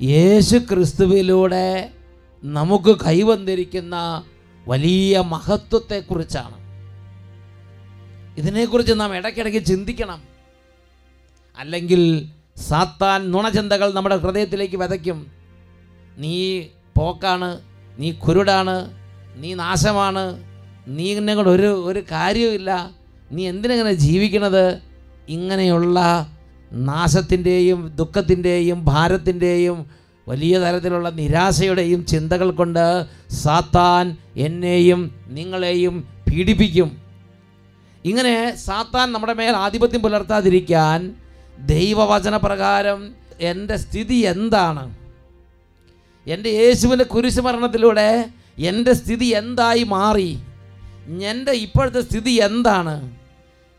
യേശു 0.00 0.58
ക്രിസ്തുവിലൂടെ 0.70 1.66
നമുക്ക് 2.42 2.92
കൈവന്നിരിക്കുന്ന 3.06 3.96
വലിയ 4.66 5.20
മഹത്വത്തെക്കുറിച്ചാണ്. 5.34 6.56
ഇതിനെക്കുറിച്ച് 8.38 8.94
നാം 9.00 9.16
ഇടയ്ക്കിടയ്ക്ക് 9.16 9.62
ചിന്തിക്കണം. 9.66 10.20
അല്ലെങ്കിൽ 11.58 12.02
സാത്താൻ 12.68 13.20
നുണചിന്തകൾ 13.30 13.92
നമ്മുടെ 13.92 14.16
ഹൃദയത്തിലേക്ക് 14.16 14.76
വിതയ്ക്കും. 14.76 15.18
നീ 16.18 16.34
പോക്കാണ് 16.96 17.50
നീ 17.98 18.12
കുരുടാണ് 18.12 18.76
നീ 19.36 19.54
നാശമാണ് 19.54 20.24
നീ 20.86 21.04
ഇന്നെ 21.14 21.34
ഒരു 21.34 21.70
ഒരു 21.88 22.00
കാര്യവുമില്ല. 22.12 22.70
നീ 23.32 23.42
എന്തിനെങ്ങനെ 23.48 23.92
ജീവിക്കണത് 24.06 24.64
ഇങ്ങനെയുള്ള 25.28 25.98
നാശത്തിന്റെയും 26.72 27.80
ദുഃഖത്തിന്റെയും 28.00 28.84
ഭാരത്തിന്റെയും 28.84 29.78
വലിയ 30.28 30.58
തരത്തിലുള്ള 30.58 31.10
നിരാശയുടെയും 31.10 32.06
ചിന്തകൾ 32.06 32.50
കൊണ്ട് 32.50 33.06
സാത്താൻ 33.30 34.16
എന്നെയും 34.36 35.14
നിങ്ങളെയും 35.26 36.08
പീഡിപ്പിക്കും. 36.30 37.02
ഇങ്ങനെ 38.04 38.56
സാത്താൻ 38.56 39.12
നമ്മുടെ 39.12 39.32
മേൽ 39.32 39.56
ആധിപത്യം 39.56 40.02
പുലർത്താതിരിക്കാൻ 40.02 41.14
ദൈവവചന 41.66 42.36
പ്രകാരം 42.36 43.14
എന്റെ 43.40 43.76
സ്ഥിതി 43.76 44.14
എന്താണ്? 44.14 44.96
എന്റെ 46.26 46.48
യേശുവിന്റെ 46.48 47.04
കുരിശുമരണത്തിലൂടെ 47.04 48.28
എന്റെ 48.58 48.92
സ്ഥിതി 48.92 49.24
എന്തായി 49.24 49.82
മാറി? 49.82 50.38
എന്റെ 51.22 51.52
ഇപ്പോഴത്തെ 51.52 52.00
സ്ഥിതി 52.00 52.30
എന്താണ്? 52.30 53.16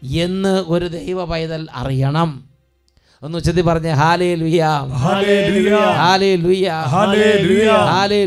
എന്ന് 0.04 0.64
ഒരു 0.68 0.88
ദൈവ 0.88 1.26
പൈതൽ 1.26 1.68
അറിയണം. 1.74 2.55
ഒന്ന് 3.22 3.38
ഉച്ചത്തിൽ 3.38 3.64
പറഞ്ഞ് 3.64 3.92
ഹാലേ 4.00 4.28
Hallelujah. 5.04 5.86
ഹാലേ 6.02 6.32
വി 6.46 6.58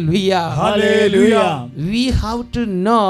ലുയ്യ 0.06 0.32
Hallelujah. 0.60 1.48
we 1.92 2.04
have 2.22 2.42
to 2.56 2.62
know 2.86 3.08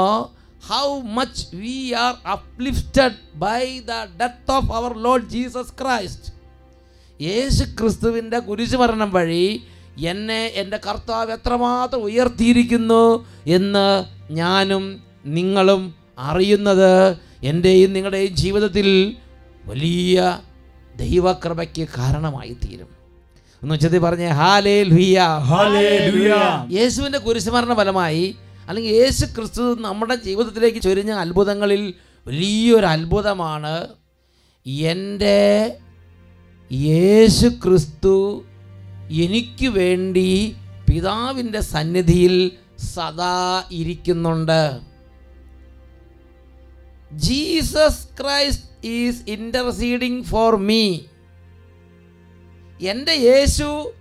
how 0.63 0.87
much 1.17 1.37
we 1.55 1.77
are 1.97 2.17
uplifted 2.35 3.13
by 3.45 3.61
the 3.89 3.99
death 4.19 4.49
of 4.49 4.65
our 4.71 4.93
Lord 5.05 5.23
Jesus 5.29 5.67
യേശു 7.19 7.63
ക്രിസ്തുവിന്റെ 7.79 8.39
കുരിശുമരണം 8.39 9.09
വഴി 9.11 9.45
എന്നെ 10.11 10.41
എന്റെ 10.55 10.77
കർത്താവ് 10.79 11.31
എത്രമാത്രം 11.31 12.03
ഉയർത്തിയിരിക്കുന്നു 12.09 13.03
എന്ന് 13.55 13.87
ഞാനും 14.33 14.83
നിങ്ങളും 15.29 15.81
അറിയുന്നത് 16.27 16.91
എന്റെയും 17.43 17.89
നിങ്ങളുടെയും 17.93 18.33
ജീവിതത്തിൽ 18.35 18.87
വലിയ 19.65 20.15
ദൈവകൃപയ്ക്ക് 20.99 21.87
കാരണമായി 21.97 22.53
തീരും 22.53 22.89
എന്ന് 23.63 23.75
ഉച്ചത്തിൽ 23.75 23.99
പറഞ്ഞേ 23.99 24.27
ഹാലേ 24.27 24.83
ലുയ്യ. 24.83 25.19
യേശുവിന്റെ 26.71 27.19
കുരിശുമരണ 27.19 27.73
ഫലമായി 27.73 28.35
അല്ലെങ്കിൽ 28.67 28.91
യേശു 28.91 29.25
ക്രിസ്തു 29.25 29.75
നമ്മുടെ 29.79 30.15
ജീവിതത്തിലേക്ക് 30.15 30.79
ചൊരിഞ്ഞ 30.81 31.11
അത്ഭുതങ്ങളിൽ 31.11 31.93
വലിയൊരു 32.27 32.85
അത്ഭുതമാണ് 32.85 33.75
എന്റെ 34.91 35.39
യേശു 36.71 37.47
ക്രിസ്തു 37.47 38.15
എനിക്ക് 39.11 39.67
വേണ്ടി 39.69 40.55
പിതാവിന്റെ 40.89 41.59
സന്നിധിയിൽ 41.59 42.35
സദാ 42.93 43.63
ഇരിക്കുന്നുണ്ട്. 43.71 44.61
Jesus 47.13 48.07
Christ 48.19 48.68
is 48.83 49.23
interceding 49.27 50.23
for 50.23 50.55
me 50.57 50.99
എന്റെ 52.81 53.11
യേശു 53.11 53.93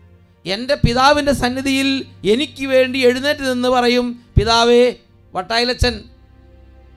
എന്റെ 0.47 0.75
പിതാവിന്റെ 0.75 1.33
സന്നിധിയിൽ 1.33 2.07
എനിക്ക് 2.25 2.67
വേണ്ടി 2.67 2.99
എഴുന്നേറ്റ് 2.99 3.41
നിന്ന് 3.41 3.69
പറയും 3.69 4.25
പിതാവേ 4.39 4.97
വട്ടായിലച്ചൻ 5.35 6.01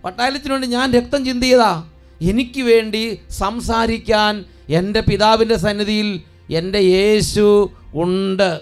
വട്ടായിലച്ചന് 0.05 0.51
വേണ്ടി 0.51 0.67
ഞാൻ 0.67 0.91
രക്തം 0.93 1.25
ചിന്തിയതാ. 1.25 1.87
എനിക്ക് 2.21 2.61
വേണ്ടി 2.61 3.19
സംസാരിക്കാൻ 3.29 4.45
എന്റെ 4.69 4.99
പിതാവിന്റെ 4.99 5.55
സന്നിധിയിൽ 5.55 6.21
എന്റെ 6.49 6.79
യേശു 6.79 7.71
ഉണ്ട്. 7.93 8.61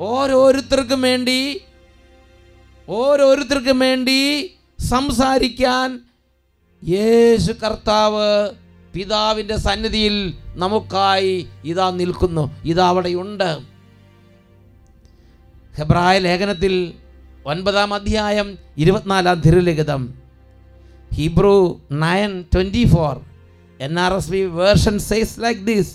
ഓരോരുത്തർക്കും 0.00 1.02
വേണ്ടി 1.02 1.60
ഓരോരുത്തർക്കും 2.88 3.78
വേണ്ടി 3.78 4.50
സംസാരിക്കാൻ 4.78 6.00
യേശു 6.88 7.52
കർത്താവ് 7.52 8.50
പിതാവിന്റെ 8.94 9.56
സന്നിധിയിൽ 9.56 10.34
നമുക്കായി 10.54 11.46
ഇതാ 11.64 11.90
നിൽക്കുന്നു. 11.90 12.50
ഇതാ 12.64 12.88
അവിടെയുണ്ട്. 12.88 13.60
ഹെബ്രായ 15.78 16.18
ലേഖനത്തിൽ 16.18 16.92
ഒൻപതാം 17.46 17.94
അധ്യായം 17.94 18.58
ഇരുപത്തിനാലാം 18.78 19.40
തിരുലിഖിതം. 19.40 20.14
Hebrews 21.14 21.80
nine 21.92 22.44
twenty 22.54 22.84
four. 22.84 23.20
N 23.80 24.00
R 24.00 24.12
S 24.14 24.30
V 24.30 24.42
version 24.44 24.98
says 24.98 25.40
like 25.40 25.60
this 25.60 25.94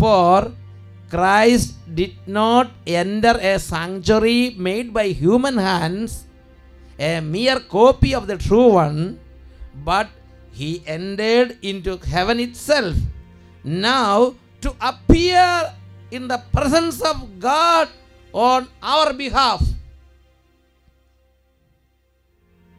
for 0.00 0.42
Christ 1.14 1.92
did 1.94 2.36
not 2.36 2.90
enter 2.90 3.36
a 3.36 3.56
sanctuary 3.56 4.54
made 4.56 4.88
by 4.88 5.12
human 5.12 5.60
hands 5.60 6.20
a 7.02 7.20
mere 7.20 7.58
copy 7.58 8.14
of 8.14 8.26
the 8.26 8.32
true 8.48 8.70
one 8.70 9.14
but 9.84 10.10
he 10.58 10.70
entered 10.96 11.50
heaven 12.14 12.40
itself 12.68 13.00
now 13.64 14.30
to 14.64 14.70
appear 14.90 15.58
in 16.16 16.22
the 16.28 16.36
presence 16.56 17.00
of 17.10 17.24
God 17.46 17.92
on 18.34 18.66
our 18.82 19.12
behalf 19.12 19.68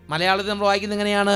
മലയാളത്തിൽ 0.10 0.50
നമ്മൾ 0.50 0.66
വായിക്കുന്നത് 0.66 0.98
എങ്ങനെയാണ്? 0.98 1.36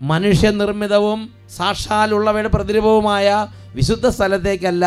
മനുഷ്യനിർമ്മിതവും 0.00 1.20
സാക്ഷാലുള്ളവയുടെ 1.56 2.48
പ്രതിരൂപവുമായ 2.48 3.48
വിശുദ്ധ 3.74 4.06
സ്ഥലത്തേക്കല്ല. 4.06 4.86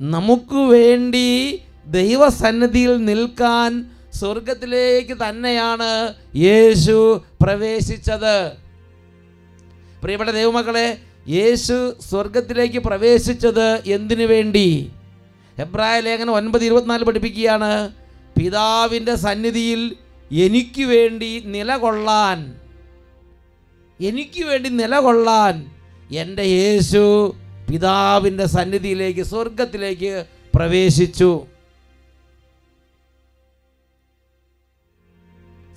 നമുക്ക് 0.00 0.60
വേണ്ടി 0.74 1.28
ദൈവസന്നിധിയിൽ 1.86 3.04
നിൽക്കാൻ 3.04 3.70
സ്വർഗത്തിലേക്ക് 4.20 5.14
തന്നെയാണ് 5.24 6.14
യേശു 6.34 6.96
പ്രവേശിച്ചത്. 7.42 8.36
പ്രിയപ്പെട്ട 10.02 10.30
ദൈവമക്കളെ 10.30 10.86
യേശു 11.28 11.76
സ്വർഗത്തിലേക്ക് 12.10 12.78
പ്രവേശിച്ചത് 12.78 13.66
എന്തിനു 13.86 14.24
വേണ്ടി? 14.24 14.68
എബ്രായ 15.58 16.00
ലേഖനം 16.00 16.32
ഒൻപത് 16.34 16.64
ഇരുപത്തിനാല് 16.64 17.04
പഠിപ്പിക്കുകയാണ് 17.04 17.70
പിതാവിന്റെ 18.38 19.14
സന്നിധിയിൽ 19.14 19.82
എനിക്ക് 20.30 20.84
വേണ്ടി 20.84 21.30
നിലകൊള്ളാൻ 21.54 22.38
എനിക്ക് 24.00 24.42
വേണ്ടി 24.44 24.68
നിലകൊള്ളാൻ 24.68 25.54
എന്റെ 26.22 26.42
യേശു 26.42 27.02
പിതാവിന്റെ 27.70 28.46
സന്നിധിയിലേക്ക് 28.46 29.22
സ്വർഗത്തിലേക്ക് 29.22 30.24
പ്രവേശിച്ചു. 30.54 31.30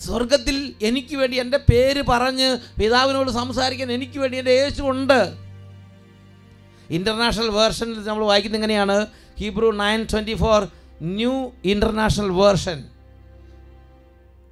സ്വർഗത്തിൽ 0.05 0.57
എനിക്ക് 0.81 1.15
വേണ്ടി 1.21 1.35
എന്റെ 1.43 1.59
പേര് 1.69 2.01
പറഞ്ഞ് 2.09 2.47
പിതാവിനോട് 2.79 3.29
സംസാരിക്കാൻ 3.31 3.89
എനിക്ക് 3.97 4.17
വേണ്ടി 4.19 4.37
എന്റെ 4.41 4.55
യേശു 4.61 4.81
ഉണ്ട്. 4.93 5.19
ഇന്റർനാഷണൽ 6.89 7.49
വേർഷനിൽ 7.59 7.99
നമ്മൾ 8.07 8.25
വായിക്കുന്നത് 8.31 8.59
എങ്ങനെയാണ്? 8.59 8.97
Hebrews 9.39 9.69
nine 9.83 10.01
twenty 10.11 10.35
four 10.43 10.59
new 11.19 11.35
international 11.65 12.29
version 12.41 12.77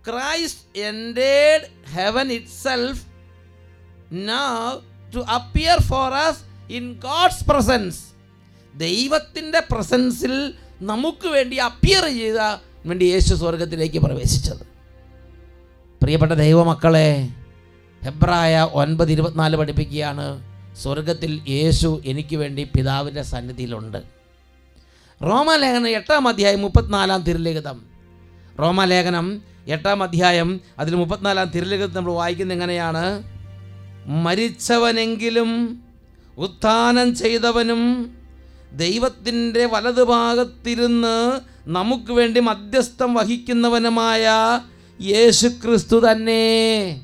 Christ 0.08 0.80
entered 0.90 1.68
heaven 1.96 2.28
itself 2.64 3.04
now 4.32 4.48
to 5.16 5.22
appear 5.38 5.78
for 5.92 6.12
us 6.26 6.42
in 6.74 6.86
God's 7.08 7.46
presence 7.52 8.00
ദൈവത്തിന്റെ 8.74 9.60
പ്രസൻസിൽ 9.72 10.36
നമുക്ക് 10.92 11.28
വേണ്ടി 11.28 11.58
അപ്പിയർ 11.70 12.06
ചെയ്ത 12.20 12.40
വേണ്ടി 12.86 13.06
യേശു 13.06 13.34
സ്വർഗത്തിലേക്ക് 13.34 14.00
പ്രവേശിച്ചത്. 14.00 14.64
പ്രിയപ്പെട്ട 16.04 16.32
ദൈവമക്കളെ 16.32 17.30
ഹെബ്രായ 18.04 18.70
ഒൻപത് 18.74 19.12
ഇരുപത്തിനാല് 19.12 19.56
പഠിപ്പിക്കുകയാണ് 19.56 20.44
സ്വർഗത്തിൽ 20.76 21.42
യേശു 21.48 22.02
എനിക്ക് 22.06 22.36
വേണ്ടി 22.36 22.64
പിതാവിന്റെ 22.64 23.22
സന്നിധിയിലുണ്ട്. 23.22 23.98
റോമാലേഖനം 25.22 25.88
എട്ടാം 25.88 26.28
അധ്യായം 26.28 26.62
മുപ്പത്തിനാലാം 26.62 27.22
തിരുലിഖിതം. 27.22 27.82
റോമാലേഖനം 28.60 29.42
എട്ടാം 29.68 30.04
അധ്യായം 30.04 30.62
അതിൽ 30.80 30.96
മുപ്പത്തിനാലാം 30.96 31.50
തിരുലിഖിതം 31.50 31.94
നമ്മൾ 31.94 32.12
വായിക്കുന്നത് 32.12 32.58
എങ്ങനെയാണ്? 32.58 33.24
മരിച്ചവനെങ്കിലും 34.08 35.82
ഉത്ഥാനം 36.38 37.16
ചെയ്തവനും 37.16 38.12
ദൈവത്തിന്റെ 38.74 39.66
വലതുഭാഗത്തിരുന്ന് 39.66 41.40
നമുക്ക് 41.70 42.12
വേണ്ടി 42.12 42.40
മധ്യസ്ഥം 42.40 43.14
വഹിക്കുന്നവനുമായ 43.14 44.30
യേശു 45.02 45.48
ക്രിസ്തു 45.48 46.12
തന്നെ. 46.12 47.02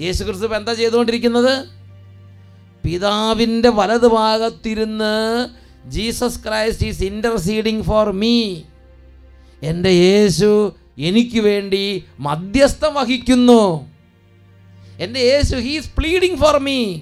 യേശു 0.00 0.24
ക്രിസ്തു 0.24 0.44
ഇപ്പം 0.44 0.56
എന്താ 0.56 0.74
ചെയ്തുകൊണ്ടിരിക്കുന്നത്? 0.74 1.68
പിതാവിന്റെ 2.84 3.68
വലതുഭാഗത്തിരുന്ന് 3.68 5.48
Jesus 5.90 6.44
Christ 6.44 6.86
is 6.86 7.02
interceding 7.02 7.82
for 7.82 8.12
me. 8.12 8.62
എന്റെ 9.62 9.90
യേശു 9.90 10.72
എനിക്ക് 10.98 11.40
വേണ്ടി 11.40 12.04
മധ്യസ്ഥം 12.18 12.94
വഹിക്കുന്നു. 12.94 13.90
എന്റെ 15.00 15.20
യേശു 15.20 15.56
ഹീസ് 15.56 15.90
പ്ലീഡിങ് 15.98 16.36
ഫോർ 16.36 16.58
മീ 16.58 17.00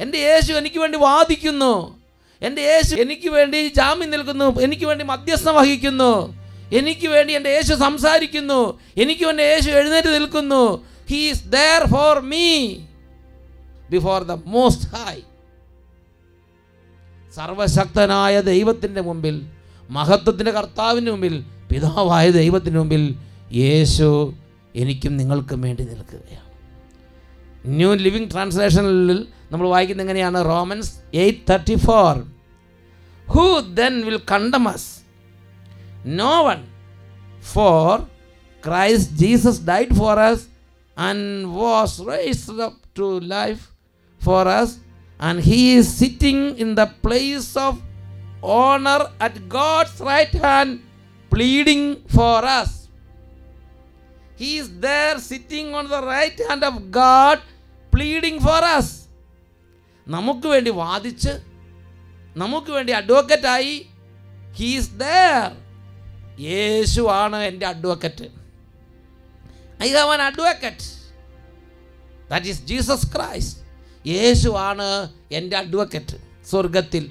എന്റെ 0.00 0.18
യേശു 0.18 0.52
എനിക്ക് 0.52 0.78
വേണ്ടി 0.78 0.98
വാദിക്കുന്നു. 0.98 2.00
എന്റെ 2.42 2.62
യേശു 2.62 2.94
എനിക്ക് 2.94 3.28
വേണ്ടി 3.28 3.68
ജാമ്യം 3.68 4.10
നിൽക്കുന്നു. 4.10 4.60
എനിക്ക് 4.60 4.84
വേണ്ടി 4.84 5.04
മധ്യസ്ഥം 5.04 5.54
വഹിക്കുന്നു. 5.54 6.45
എനിക്ക് 6.72 7.08
വേണ്ടി 7.08 7.32
എന്റെ 7.32 7.50
യേശു 7.50 7.74
സംസാരിക്കുന്നു. 7.74 8.80
എനിക്ക് 8.96 9.24
വേണ്ടി 9.24 9.42
യേശു 9.42 9.70
എഴുന്നേറ്റ് 9.70 10.08
നിൽക്കുന്നു. 10.08 10.84
He's 11.10 11.44
there 11.44 11.88
for 11.90 12.20
me 12.20 12.76
before 13.90 14.22
the 14.22 14.32
most 14.32 14.84
high 14.84 15.20
സർവശക്തനായ 17.36 18.40
ദൈവത്തിന്റെ 18.40 19.00
മുമ്പിൽ 19.00 19.46
മഹത്വത്തിന്റെ 19.90 20.50
കർത്താവിന്റെ 20.50 21.10
മുമ്പിൽ 21.10 21.44
പിതാവായ 21.72 22.30
ദൈവത്തിന്റെ 22.30 22.78
മുമ്പിൽ 22.78 23.14
യേശു 23.52 24.34
എനിക്കും 24.76 25.16
നിങ്ങൾക്കും 25.16 25.60
വേണ്ടി 25.60 25.84
നിൽക്കുകയാണ്. 25.84 26.50
ന്യൂ 27.66 27.94
ലിവിങ് 27.94 28.30
ട്രാൻസ്ലേഷനിൽ 28.30 29.26
നമ്മൾ 29.50 29.68
വായിക്കുന്നത് 29.68 30.06
എങ്ങനെയാണ്? 30.06 30.44
Romans 30.44 30.92
eight 31.14 31.38
thirty 31.50 31.74
four 31.74 32.26
who 33.28 33.60
then 33.60 34.04
will 34.04 34.20
condemn us 34.32 34.95
No 36.21 36.33
one 36.43 36.59
for 37.53 37.91
Christ 38.63 39.15
Jesus 39.15 39.61
died 39.63 39.95
for 39.95 40.17
us 40.29 40.41
and 40.97 41.25
was 41.59 41.95
raised 42.07 42.61
up 42.61 42.81
to 42.99 43.07
life 43.35 43.61
for 44.21 44.45
us 44.59 44.71
and 45.19 45.41
he 45.41 45.59
is 45.77 45.89
sitting 46.03 46.45
in 46.63 46.69
the 46.75 46.85
place 47.05 47.49
of 47.65 47.79
honour 48.59 49.01
at 49.27 49.41
God's 49.57 49.99
right 50.11 50.39
hand 50.45 50.77
pleading 51.31 51.89
for 52.17 52.45
us 52.59 52.71
He 54.37 54.57
is 54.57 54.79
there 54.79 55.19
sitting 55.21 55.67
on 55.71 55.87
the 55.87 56.01
right 56.03 56.39
hand 56.39 56.63
of 56.63 56.89
God, 56.91 57.37
pleading 57.93 58.37
for 58.39 58.61
us. 58.69 58.87
നമുക്ക് 60.07 60.47
വേണ്ടി 60.47 60.71
വാദിച്ച് 60.79 61.33
നമുക്ക് 62.35 62.71
വേണ്ടി 62.71 62.91
അഡ്വക്കറ്റായി 62.91 63.75
he's 64.57 64.89
there 65.01 65.45
യേശു 66.40 67.08
ആണ് 67.10 67.36
എന്റെ 67.36 67.66
advocate. 67.66 68.24
I 69.82 69.92
have 69.92 70.12
an 70.12 70.22
advocate. 70.22 70.96
That 72.30 72.46
is 72.46 72.64
Jesus 72.64 73.06
Christ 73.16 73.60
യേശു 74.08 74.48
ആണ് 74.48 75.10
എന്റെ 75.32 75.56
advocate 75.56 76.16
സ്വർഗത്തിൽ. 76.50 77.10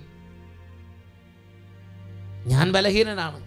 ഞാൻ 2.47 2.71
ബലഹീനനാണ്. 2.71 3.39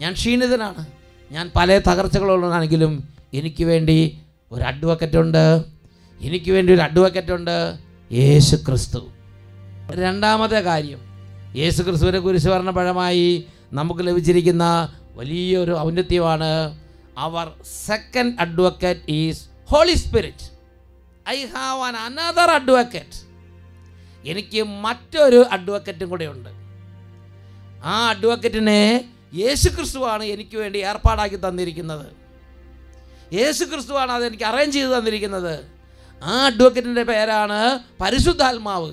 ഞാൻ 0.00 0.12
ക്ഷീണിതനാണ്. 0.12 0.86
ഞാൻ 1.32 1.50
പല 1.56 1.78
തകർച്ചകളുള്ളതാണെങ്കിലും 1.78 3.08
എനിക്ക് 3.34 3.64
വേണ്ടി 3.64 4.18
ഒരു 4.52 4.62
അഡ്വക്കറ്റ് 4.62 5.16
ഉണ്ട്. 5.16 5.64
എനിക്ക് 6.20 6.50
വേണ്ടി 6.50 6.72
ഒരു 6.72 6.80
അഡ്വക്കറ്റ് 6.80 7.32
ഉണ്ട് 7.32 7.78
യേശു 8.12 8.56
ക്രിസ്തു. 8.56 9.10
രണ്ടാമത്തെ 9.90 10.60
കാര്യം 10.60 10.98
യേശു 11.56 11.82
ക്രിസ്തുവിനെ 11.82 12.18
കുരിശ് 12.18 12.48
പഴമായി 12.48 13.46
നമുക്ക് 13.72 14.06
ലഭിച്ചിരിക്കുന്ന 14.06 14.94
വലിയൊരു 15.14 15.78
ഔന്നത്യമാണ്. 15.78 16.78
Our 17.18 17.52
second 17.86 18.34
advocate 18.40 19.10
is 19.10 19.42
Holy 19.70 19.94
Spirit 19.94 20.46
I 21.28 21.44
have 21.46 21.82
an 21.82 21.96
another 21.96 22.50
advocate 22.50 23.18
എനിക്ക് 24.24 24.62
മറ്റൊരു 24.62 25.44
അഡ്വക്കറ്റും 25.52 26.08
കൂടെ 26.10 26.24
ഉണ്ട് 26.24 26.50
ആ 27.84 28.08
അഡ്വക്കേറ്റിനെ 28.08 29.10
യേശു 29.34 29.68
ക്രിസ്തുവാണ് 29.68 30.24
എനിക്ക് 30.24 30.56
വേണ്ടി 30.56 30.78
ഏർപ്പാടാക്കി 30.78 31.36
തന്നിരിക്കുന്നത്. 31.36 32.06
യേശു 33.32 33.64
ക്രിസ്തുവാണ് 33.64 34.12
അതെനിക്ക് 34.12 34.44
അറേഞ്ച് 34.44 34.74
ചെയ്ത് 34.76 34.90
തന്നിരിക്കുന്നത്. 34.90 35.54
ആ 36.22 36.44
അഡ്വക്കറ്റിന്റെ 36.46 37.02
പേരാണ് 37.02 37.78
പരിശുദ്ധാത്മാവ്. 38.00 38.90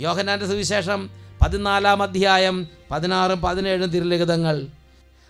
യോഹനാന്റെ 0.00 0.46
സുവിശേഷം 0.46 1.10
പതിനാലാം 1.44 2.02
അധ്യായം 2.02 2.66
പതിനാറും 2.90 3.40
പതിനേഴും 3.40 3.90
തിരുലിഖിതങ്ങൾ. 3.90 4.66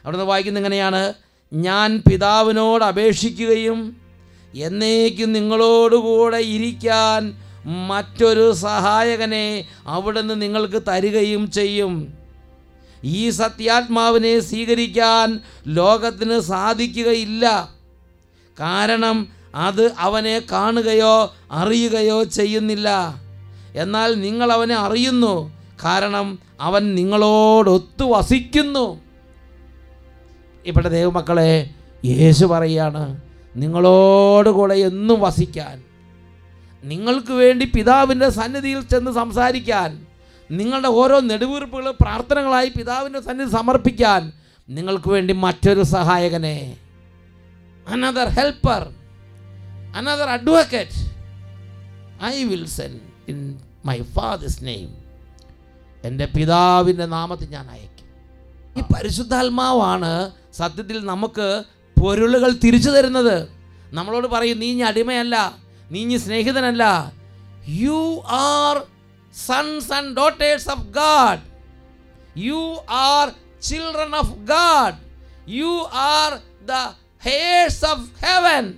അവിടുന്ന് 0.05 0.24
വായിക്കുന്ന 0.24 0.59
എങ്ങനെയാണ്? 0.59 1.12
ഞാൻ 1.53 2.03
പിതാവിനോട് 2.11 2.85
അപേക്ഷിക്കുകയും 2.85 3.96
എന്നേക്കും 4.55 5.33
നിങ്ങളോടുകൂടെ 5.33 6.37
ഇരിക്കാൻ 6.37 7.37
മറ്റൊരു 7.64 8.53
സഹായകനെ 8.53 9.64
അവിടുന്ന് 9.87 10.42
നിങ്ങൾക്ക് 10.42 10.83
തരികയും 10.88 11.50
ചെയ്യും. 11.50 12.14
ഈ 13.05 13.31
സത്യാത്മാവിനെ 13.31 14.40
സ്വീകരിക്കാൻ 14.40 15.40
ലോകത്തിന് 15.66 16.40
സാധിക്കുകയില്ല. 16.40 17.68
കാരണം 18.61 19.29
അത് 19.55 19.92
അവനെ 19.98 20.42
കാണുകയോ 20.53 21.35
അറിയുകയോ 21.50 22.24
ചെയ്യുന്നില്ല. 22.24 23.14
എന്നാൽ 23.77 24.14
നിങ്ങൾ 24.14 24.53
അവനെ 24.53 24.74
അറിയുന്നു. 24.74 25.63
കാരണം 25.82 26.38
അവൻ 26.60 26.94
നിങ്ങളോടൊത്തു 26.94 28.04
വസിക്കുന്നു. 28.04 29.00
ഇവിടെ 30.66 30.88
ദൈവമക്കളെ 30.88 31.70
യേശു 32.04 32.46
പറയാണ് 32.46 33.20
നിങ്ങളോടുകൂടെ 33.56 34.74
എന്നും 34.74 35.20
വസിക്കാൻ. 35.20 35.82
നിങ്ങൾക്ക് 36.84 37.32
വേണ്ടി 37.32 37.72
പിതാവിന്റെ 37.76 38.28
സന്നിധിയിൽ 38.28 38.80
ചെന്ന് 38.80 39.10
സംസാരിക്കാൻ. 39.10 40.06
നിങ്ങളുടെ 40.50 40.88
ഓരോ 40.88 41.20
നെടുവീർപ്പുകൾ 41.20 41.90
പ്രാർത്ഥനകളായി 41.90 42.68
പിതാവിന്റെ 42.68 43.20
സന്നിധി 43.20 43.50
സമർപ്പിക്കാൻ 43.50 44.32
നിങ്ങൾക്ക് 44.68 45.10
വേണ്ടി 45.10 45.34
മറ്റൊരു 45.34 45.82
സഹായകനെ. 45.82 46.76
Another 47.88 48.28
helper 48.28 48.82
another 49.96 50.28
advocate 50.28 50.98
I 52.24 52.44
will 52.44 52.66
send 52.66 53.00
in 53.28 53.58
my 53.84 54.00
father's 54.00 54.64
name 54.64 55.03
എന്റെ 56.04 56.26
പിതാവിന്റെ 56.26 57.06
നാമത്തിൽ 57.06 57.48
ഞാൻ 57.48 57.70
അയക്കും. 57.70 58.08
ഈ 58.78 58.82
പരിശുദ്ധാത്മാവാണ് 58.94 60.30
സത്യത്തിൽ 60.54 61.04
നമുക്ക് 61.04 61.64
പൊരുളുകൾ 62.00 62.50
തിരിച്ചു 62.64 62.90
തരുന്നത്. 62.90 63.48
നമ്മളോട് 63.92 64.26
പറയും 64.26 64.58
നീ 64.58 64.70
ഇനി 64.70 64.80
അടിമയല്ല 64.80 65.58
നീ 65.90 66.00
ഇനി 66.00 66.16
സ്നേഹിതനല്ല. 66.16 67.12
You 67.68 68.22
are 68.26 68.86
sons 69.46 69.92
and 69.92 70.16
daughters 70.16 70.68
of 70.70 70.86
God 70.88 71.40
you 72.38 72.76
are 72.90 73.32
children 73.62 74.16
of 74.16 74.34
God 74.38 74.98
you 75.48 75.88
are 75.92 76.32
the 76.66 76.72
heirs 77.24 77.84
of 77.84 78.24
heaven 78.24 78.72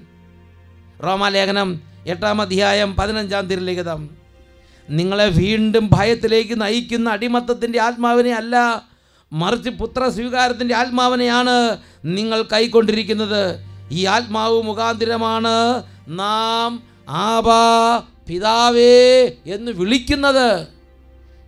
റോമാലേഖനം 1.05 1.81
എട്ടാം 2.07 2.41
അധ്യായം 2.41 2.97
പതിനഞ്ചാം 2.97 3.47
തിരുലിഖിതം. 3.47 4.26
നിങ്ങളെ 4.91 5.29
വീണ്ടും 5.29 5.91
ഭയത്തിലേക്ക് 5.93 6.61
നയിക്കുന്ന 6.61 7.11
അടിമത്തത്തിന്റെ 7.11 7.81
ആത്മാവിനെ 7.81 8.35
അല്ല 8.35 8.83
മറിച്ച് 9.33 9.71
പുത്ര 9.71 10.09
സ്വീകാരത്തിന്റെ 10.09 10.75
ആത്മാവിനെയാണ് 10.75 11.79
നിങ്ങൾ 12.05 12.43
കൈക്കൊണ്ടിരിക്കുന്നത്. 12.43 13.57
ഈ 13.91 14.07
ആത്മാവ് 14.07 14.63
മുഖാന്തിരമാണ് 14.63 15.83
നാം 16.09 16.83
ആബാ 17.09 18.03
പിതാവേ 18.29 19.27
എന്ന് 19.47 19.73
വിളിക്കുന്നത്. 19.73 20.69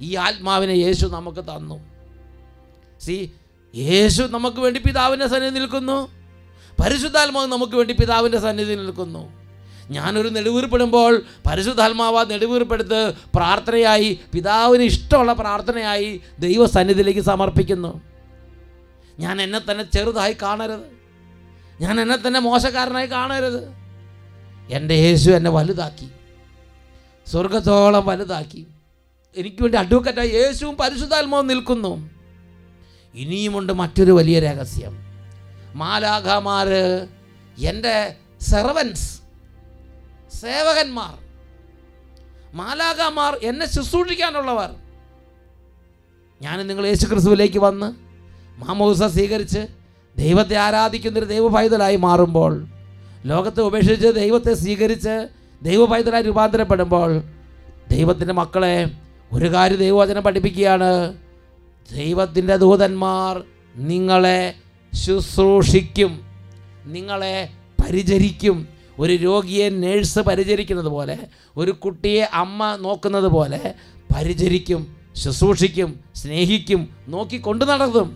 ഈ 0.00 0.16
ആത്മാവിനെ 0.16 0.72
യേശു 0.72 1.06
നമുക്ക് 1.06 1.44
തന്നു. 1.44 1.80
സി 3.00 3.32
യേശു 3.76 4.22
നമുക്ക് 4.22 4.56
വേണ്ടി 4.56 4.80
പിതാവിന്റെ 4.80 5.26
സന്നിധി 5.26 5.54
നിൽക്കുന്നു. 5.54 6.08
പരിശുദ്ധാത്മാവ് 6.80 7.46
നമുക്ക് 7.46 7.76
വേണ്ടി 7.76 7.94
പിതാവിന്റെ 7.94 8.38
സന്നിധി 8.38 8.74
നിൽക്കുന്നു. 8.74 9.37
ഞാനൊരു 9.90 10.28
നെടുവീർപ്പെടുമ്പോൾ 10.28 11.22
പരിശുദ്ധാത്മാവ 11.46 12.24
നെടുവീർപ്പെടുത്ത് 12.24 13.12
പ്രാർത്ഥനയായി 13.34 14.20
പിതാവിന് 14.34 14.82
ഇഷ്ടമുള്ള 14.82 15.32
പ്രാർത്ഥനയായി 15.32 16.20
ദൈവസന്നിധിയിലേക്ക് 16.38 17.20
സമർപ്പിക്കുന്നു. 17.20 18.02
ഞാൻ 19.18 19.42
എന്നെ 19.42 19.60
തന്നെ 19.70 19.84
ചെറുതായി 19.84 20.36
കാണരുത്. 20.42 20.98
ഞാൻ 21.80 22.00
എന്നെ 22.00 22.16
തന്നെ 22.16 22.40
മോശക്കാരനായി 22.40 23.06
കാണരുത്. 23.06 23.68
എന്റെ 24.70 24.94
യേശു 24.94 25.30
എന്നെ 25.30 25.50
വലുതാക്കി. 25.50 26.08
സ്വർഗത്തോളം 27.30 28.06
വലുതാക്കി. 28.06 28.66
എനിക്ക് 29.36 29.62
വേണ്ടി 29.62 29.78
അഡ്വക്കറ്റായി 29.78 30.28
യേശുവും 30.28 30.76
പരിശുദ്ധാത്മാവും 30.76 31.46
നിൽക്കുന്നു. 31.46 32.10
ഇനിയുമുണ്ട് 33.14 33.72
മറ്റൊരു 33.72 34.12
വലിയ 34.12 34.40
രഹസ്യം. 34.40 34.98
മാലാഖമാർ 35.74 36.68
എന്റെ 37.58 38.14
സെർവൻസ് 38.40 39.27
സേവകന്മാർ 40.34 41.28
മാലാഖമാർ 42.54 43.38
എന്നെ 43.42 43.66
ശുശ്രൂഷിക്കാനുള്ളവർ. 43.66 44.70
ഞാൻ 46.42 46.66
നിങ്ങൾ 46.66 46.86
യേശു 46.86 47.06
ക്രിസ്തുവിലേക്ക് 47.06 47.58
വന്ന് 47.58 48.08
മാമോസ 48.60 49.02
സ്വീകരിച്ച് 49.02 49.66
ദൈവത്തെ 50.16 50.56
ആരാധിക്കുന്നൊരു 50.56 51.26
ദൈവ 51.26 51.48
പൈതലായി 51.48 51.96
മാറുമ്പോൾ 51.96 52.66
ലോകത്തെ 53.24 53.60
ഉപേക്ഷിച്ച് 53.60 54.06
ദൈവത്തെ 54.06 54.54
സ്വീകരിച്ച് 54.54 55.28
ദൈവ 55.62 55.84
പൈതലായി 55.84 56.22
രൂപാന്തരപ്പെടുമ്പോൾ 56.22 57.22
ദൈവത്തിന്റെ 57.90 58.34
മക്കളെ 58.34 58.90
ഒരു 59.32 59.52
കാര്യം 59.52 59.78
ദൈവവചനം 59.78 60.22
പഠിപ്പിക്കുകയാണ്. 60.22 61.18
ദൈവത്തിന്റെ 61.92 62.56
ദൂതന്മാർ 62.56 63.42
നിങ്ങളെ 63.76 64.54
ശുശ്രൂഷിക്കും 64.94 66.20
നിങ്ങളെ 66.84 67.48
പരിചരിക്കും. 67.84 68.77
ഒരു 68.98 69.12
രോഗിയെ 69.12 69.68
നേഴ്സ് 69.68 70.18
പരിചരിക്കുന്നത് 70.18 70.86
പോലെ 70.86 71.18
ഒരു 71.56 71.70
കുട്ടിയെ 71.70 72.22
അമ്മ 72.22 72.76
നോക്കുന്നത് 72.76 73.24
പോലെ 73.24 73.74
പരിചരിക്കും 74.16 74.96
ശുശ്രൂഷിക്കും 75.12 76.00
സ്നേഹിക്കും 76.14 76.88
നോക്കി 77.08 77.36
കൊണ്ടു 77.36 78.08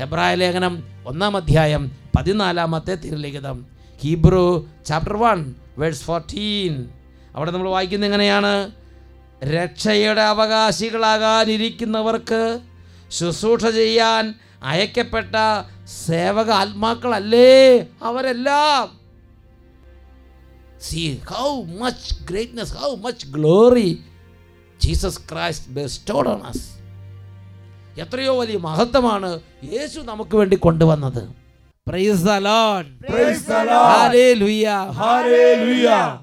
എബ്രായ 0.00 0.34
ലേഖനം 0.34 0.82
ഒന്നാം 1.06 1.36
അധ്യായം 1.36 1.92
പതിനാലാമത്തെ 2.16 2.94
തിരുലിഖിതം. 2.94 3.66
Hebrews 4.00 4.66
chapter 4.86 5.16
one 5.16 5.54
verse 5.78 6.02
fourteen 6.02 6.88
അവിടെ 7.34 7.50
നമ്മൾ 7.50 7.68
വായിക്കുന്നത് 7.68 8.08
എങ്ങനെയാണ്? 8.08 8.70
രക്ഷയുടെ 9.44 10.20
അവകാശികളാകാനിരിക്കുന്നവർക്ക് 10.20 12.60
ശുശ്രൂഷ 13.08 13.66
ചെയ്യാൻ 13.66 14.34
അയക്കപ്പെട്ട 14.62 15.36
സേവക 16.06 16.50
ആത്മാക്കളല്ലേ? 16.50 17.86
അവരെല്ലാം. 18.02 18.97
See 20.80 21.16
how 21.30 21.62
much 21.62 22.14
greatness 22.30 22.74
how 22.74 22.94
much 22.94 23.26
glory 23.26 23.98
Jesus 24.84 25.20
Christ 25.32 25.70
bestowed 25.72 26.28
on 26.28 26.40
us. 26.50 26.60
എത്രയോ 28.00 28.38
വലിയ 28.38 28.58
മഹത്വമാണ് 28.58 29.40
യേശു 29.72 30.00
നമുക്ക് 30.00 30.36
വേണ്ടി 30.36 30.56
കൊണ്ടുവന്നത്. 30.56 31.28
Praise 31.88 32.22
the 32.22 32.30
Lord 32.30 32.88
praise 33.10 33.46
the 33.46 33.52
Lord 33.52 33.90
hallelujah 33.92 34.66
Hallelujah. 34.92 36.18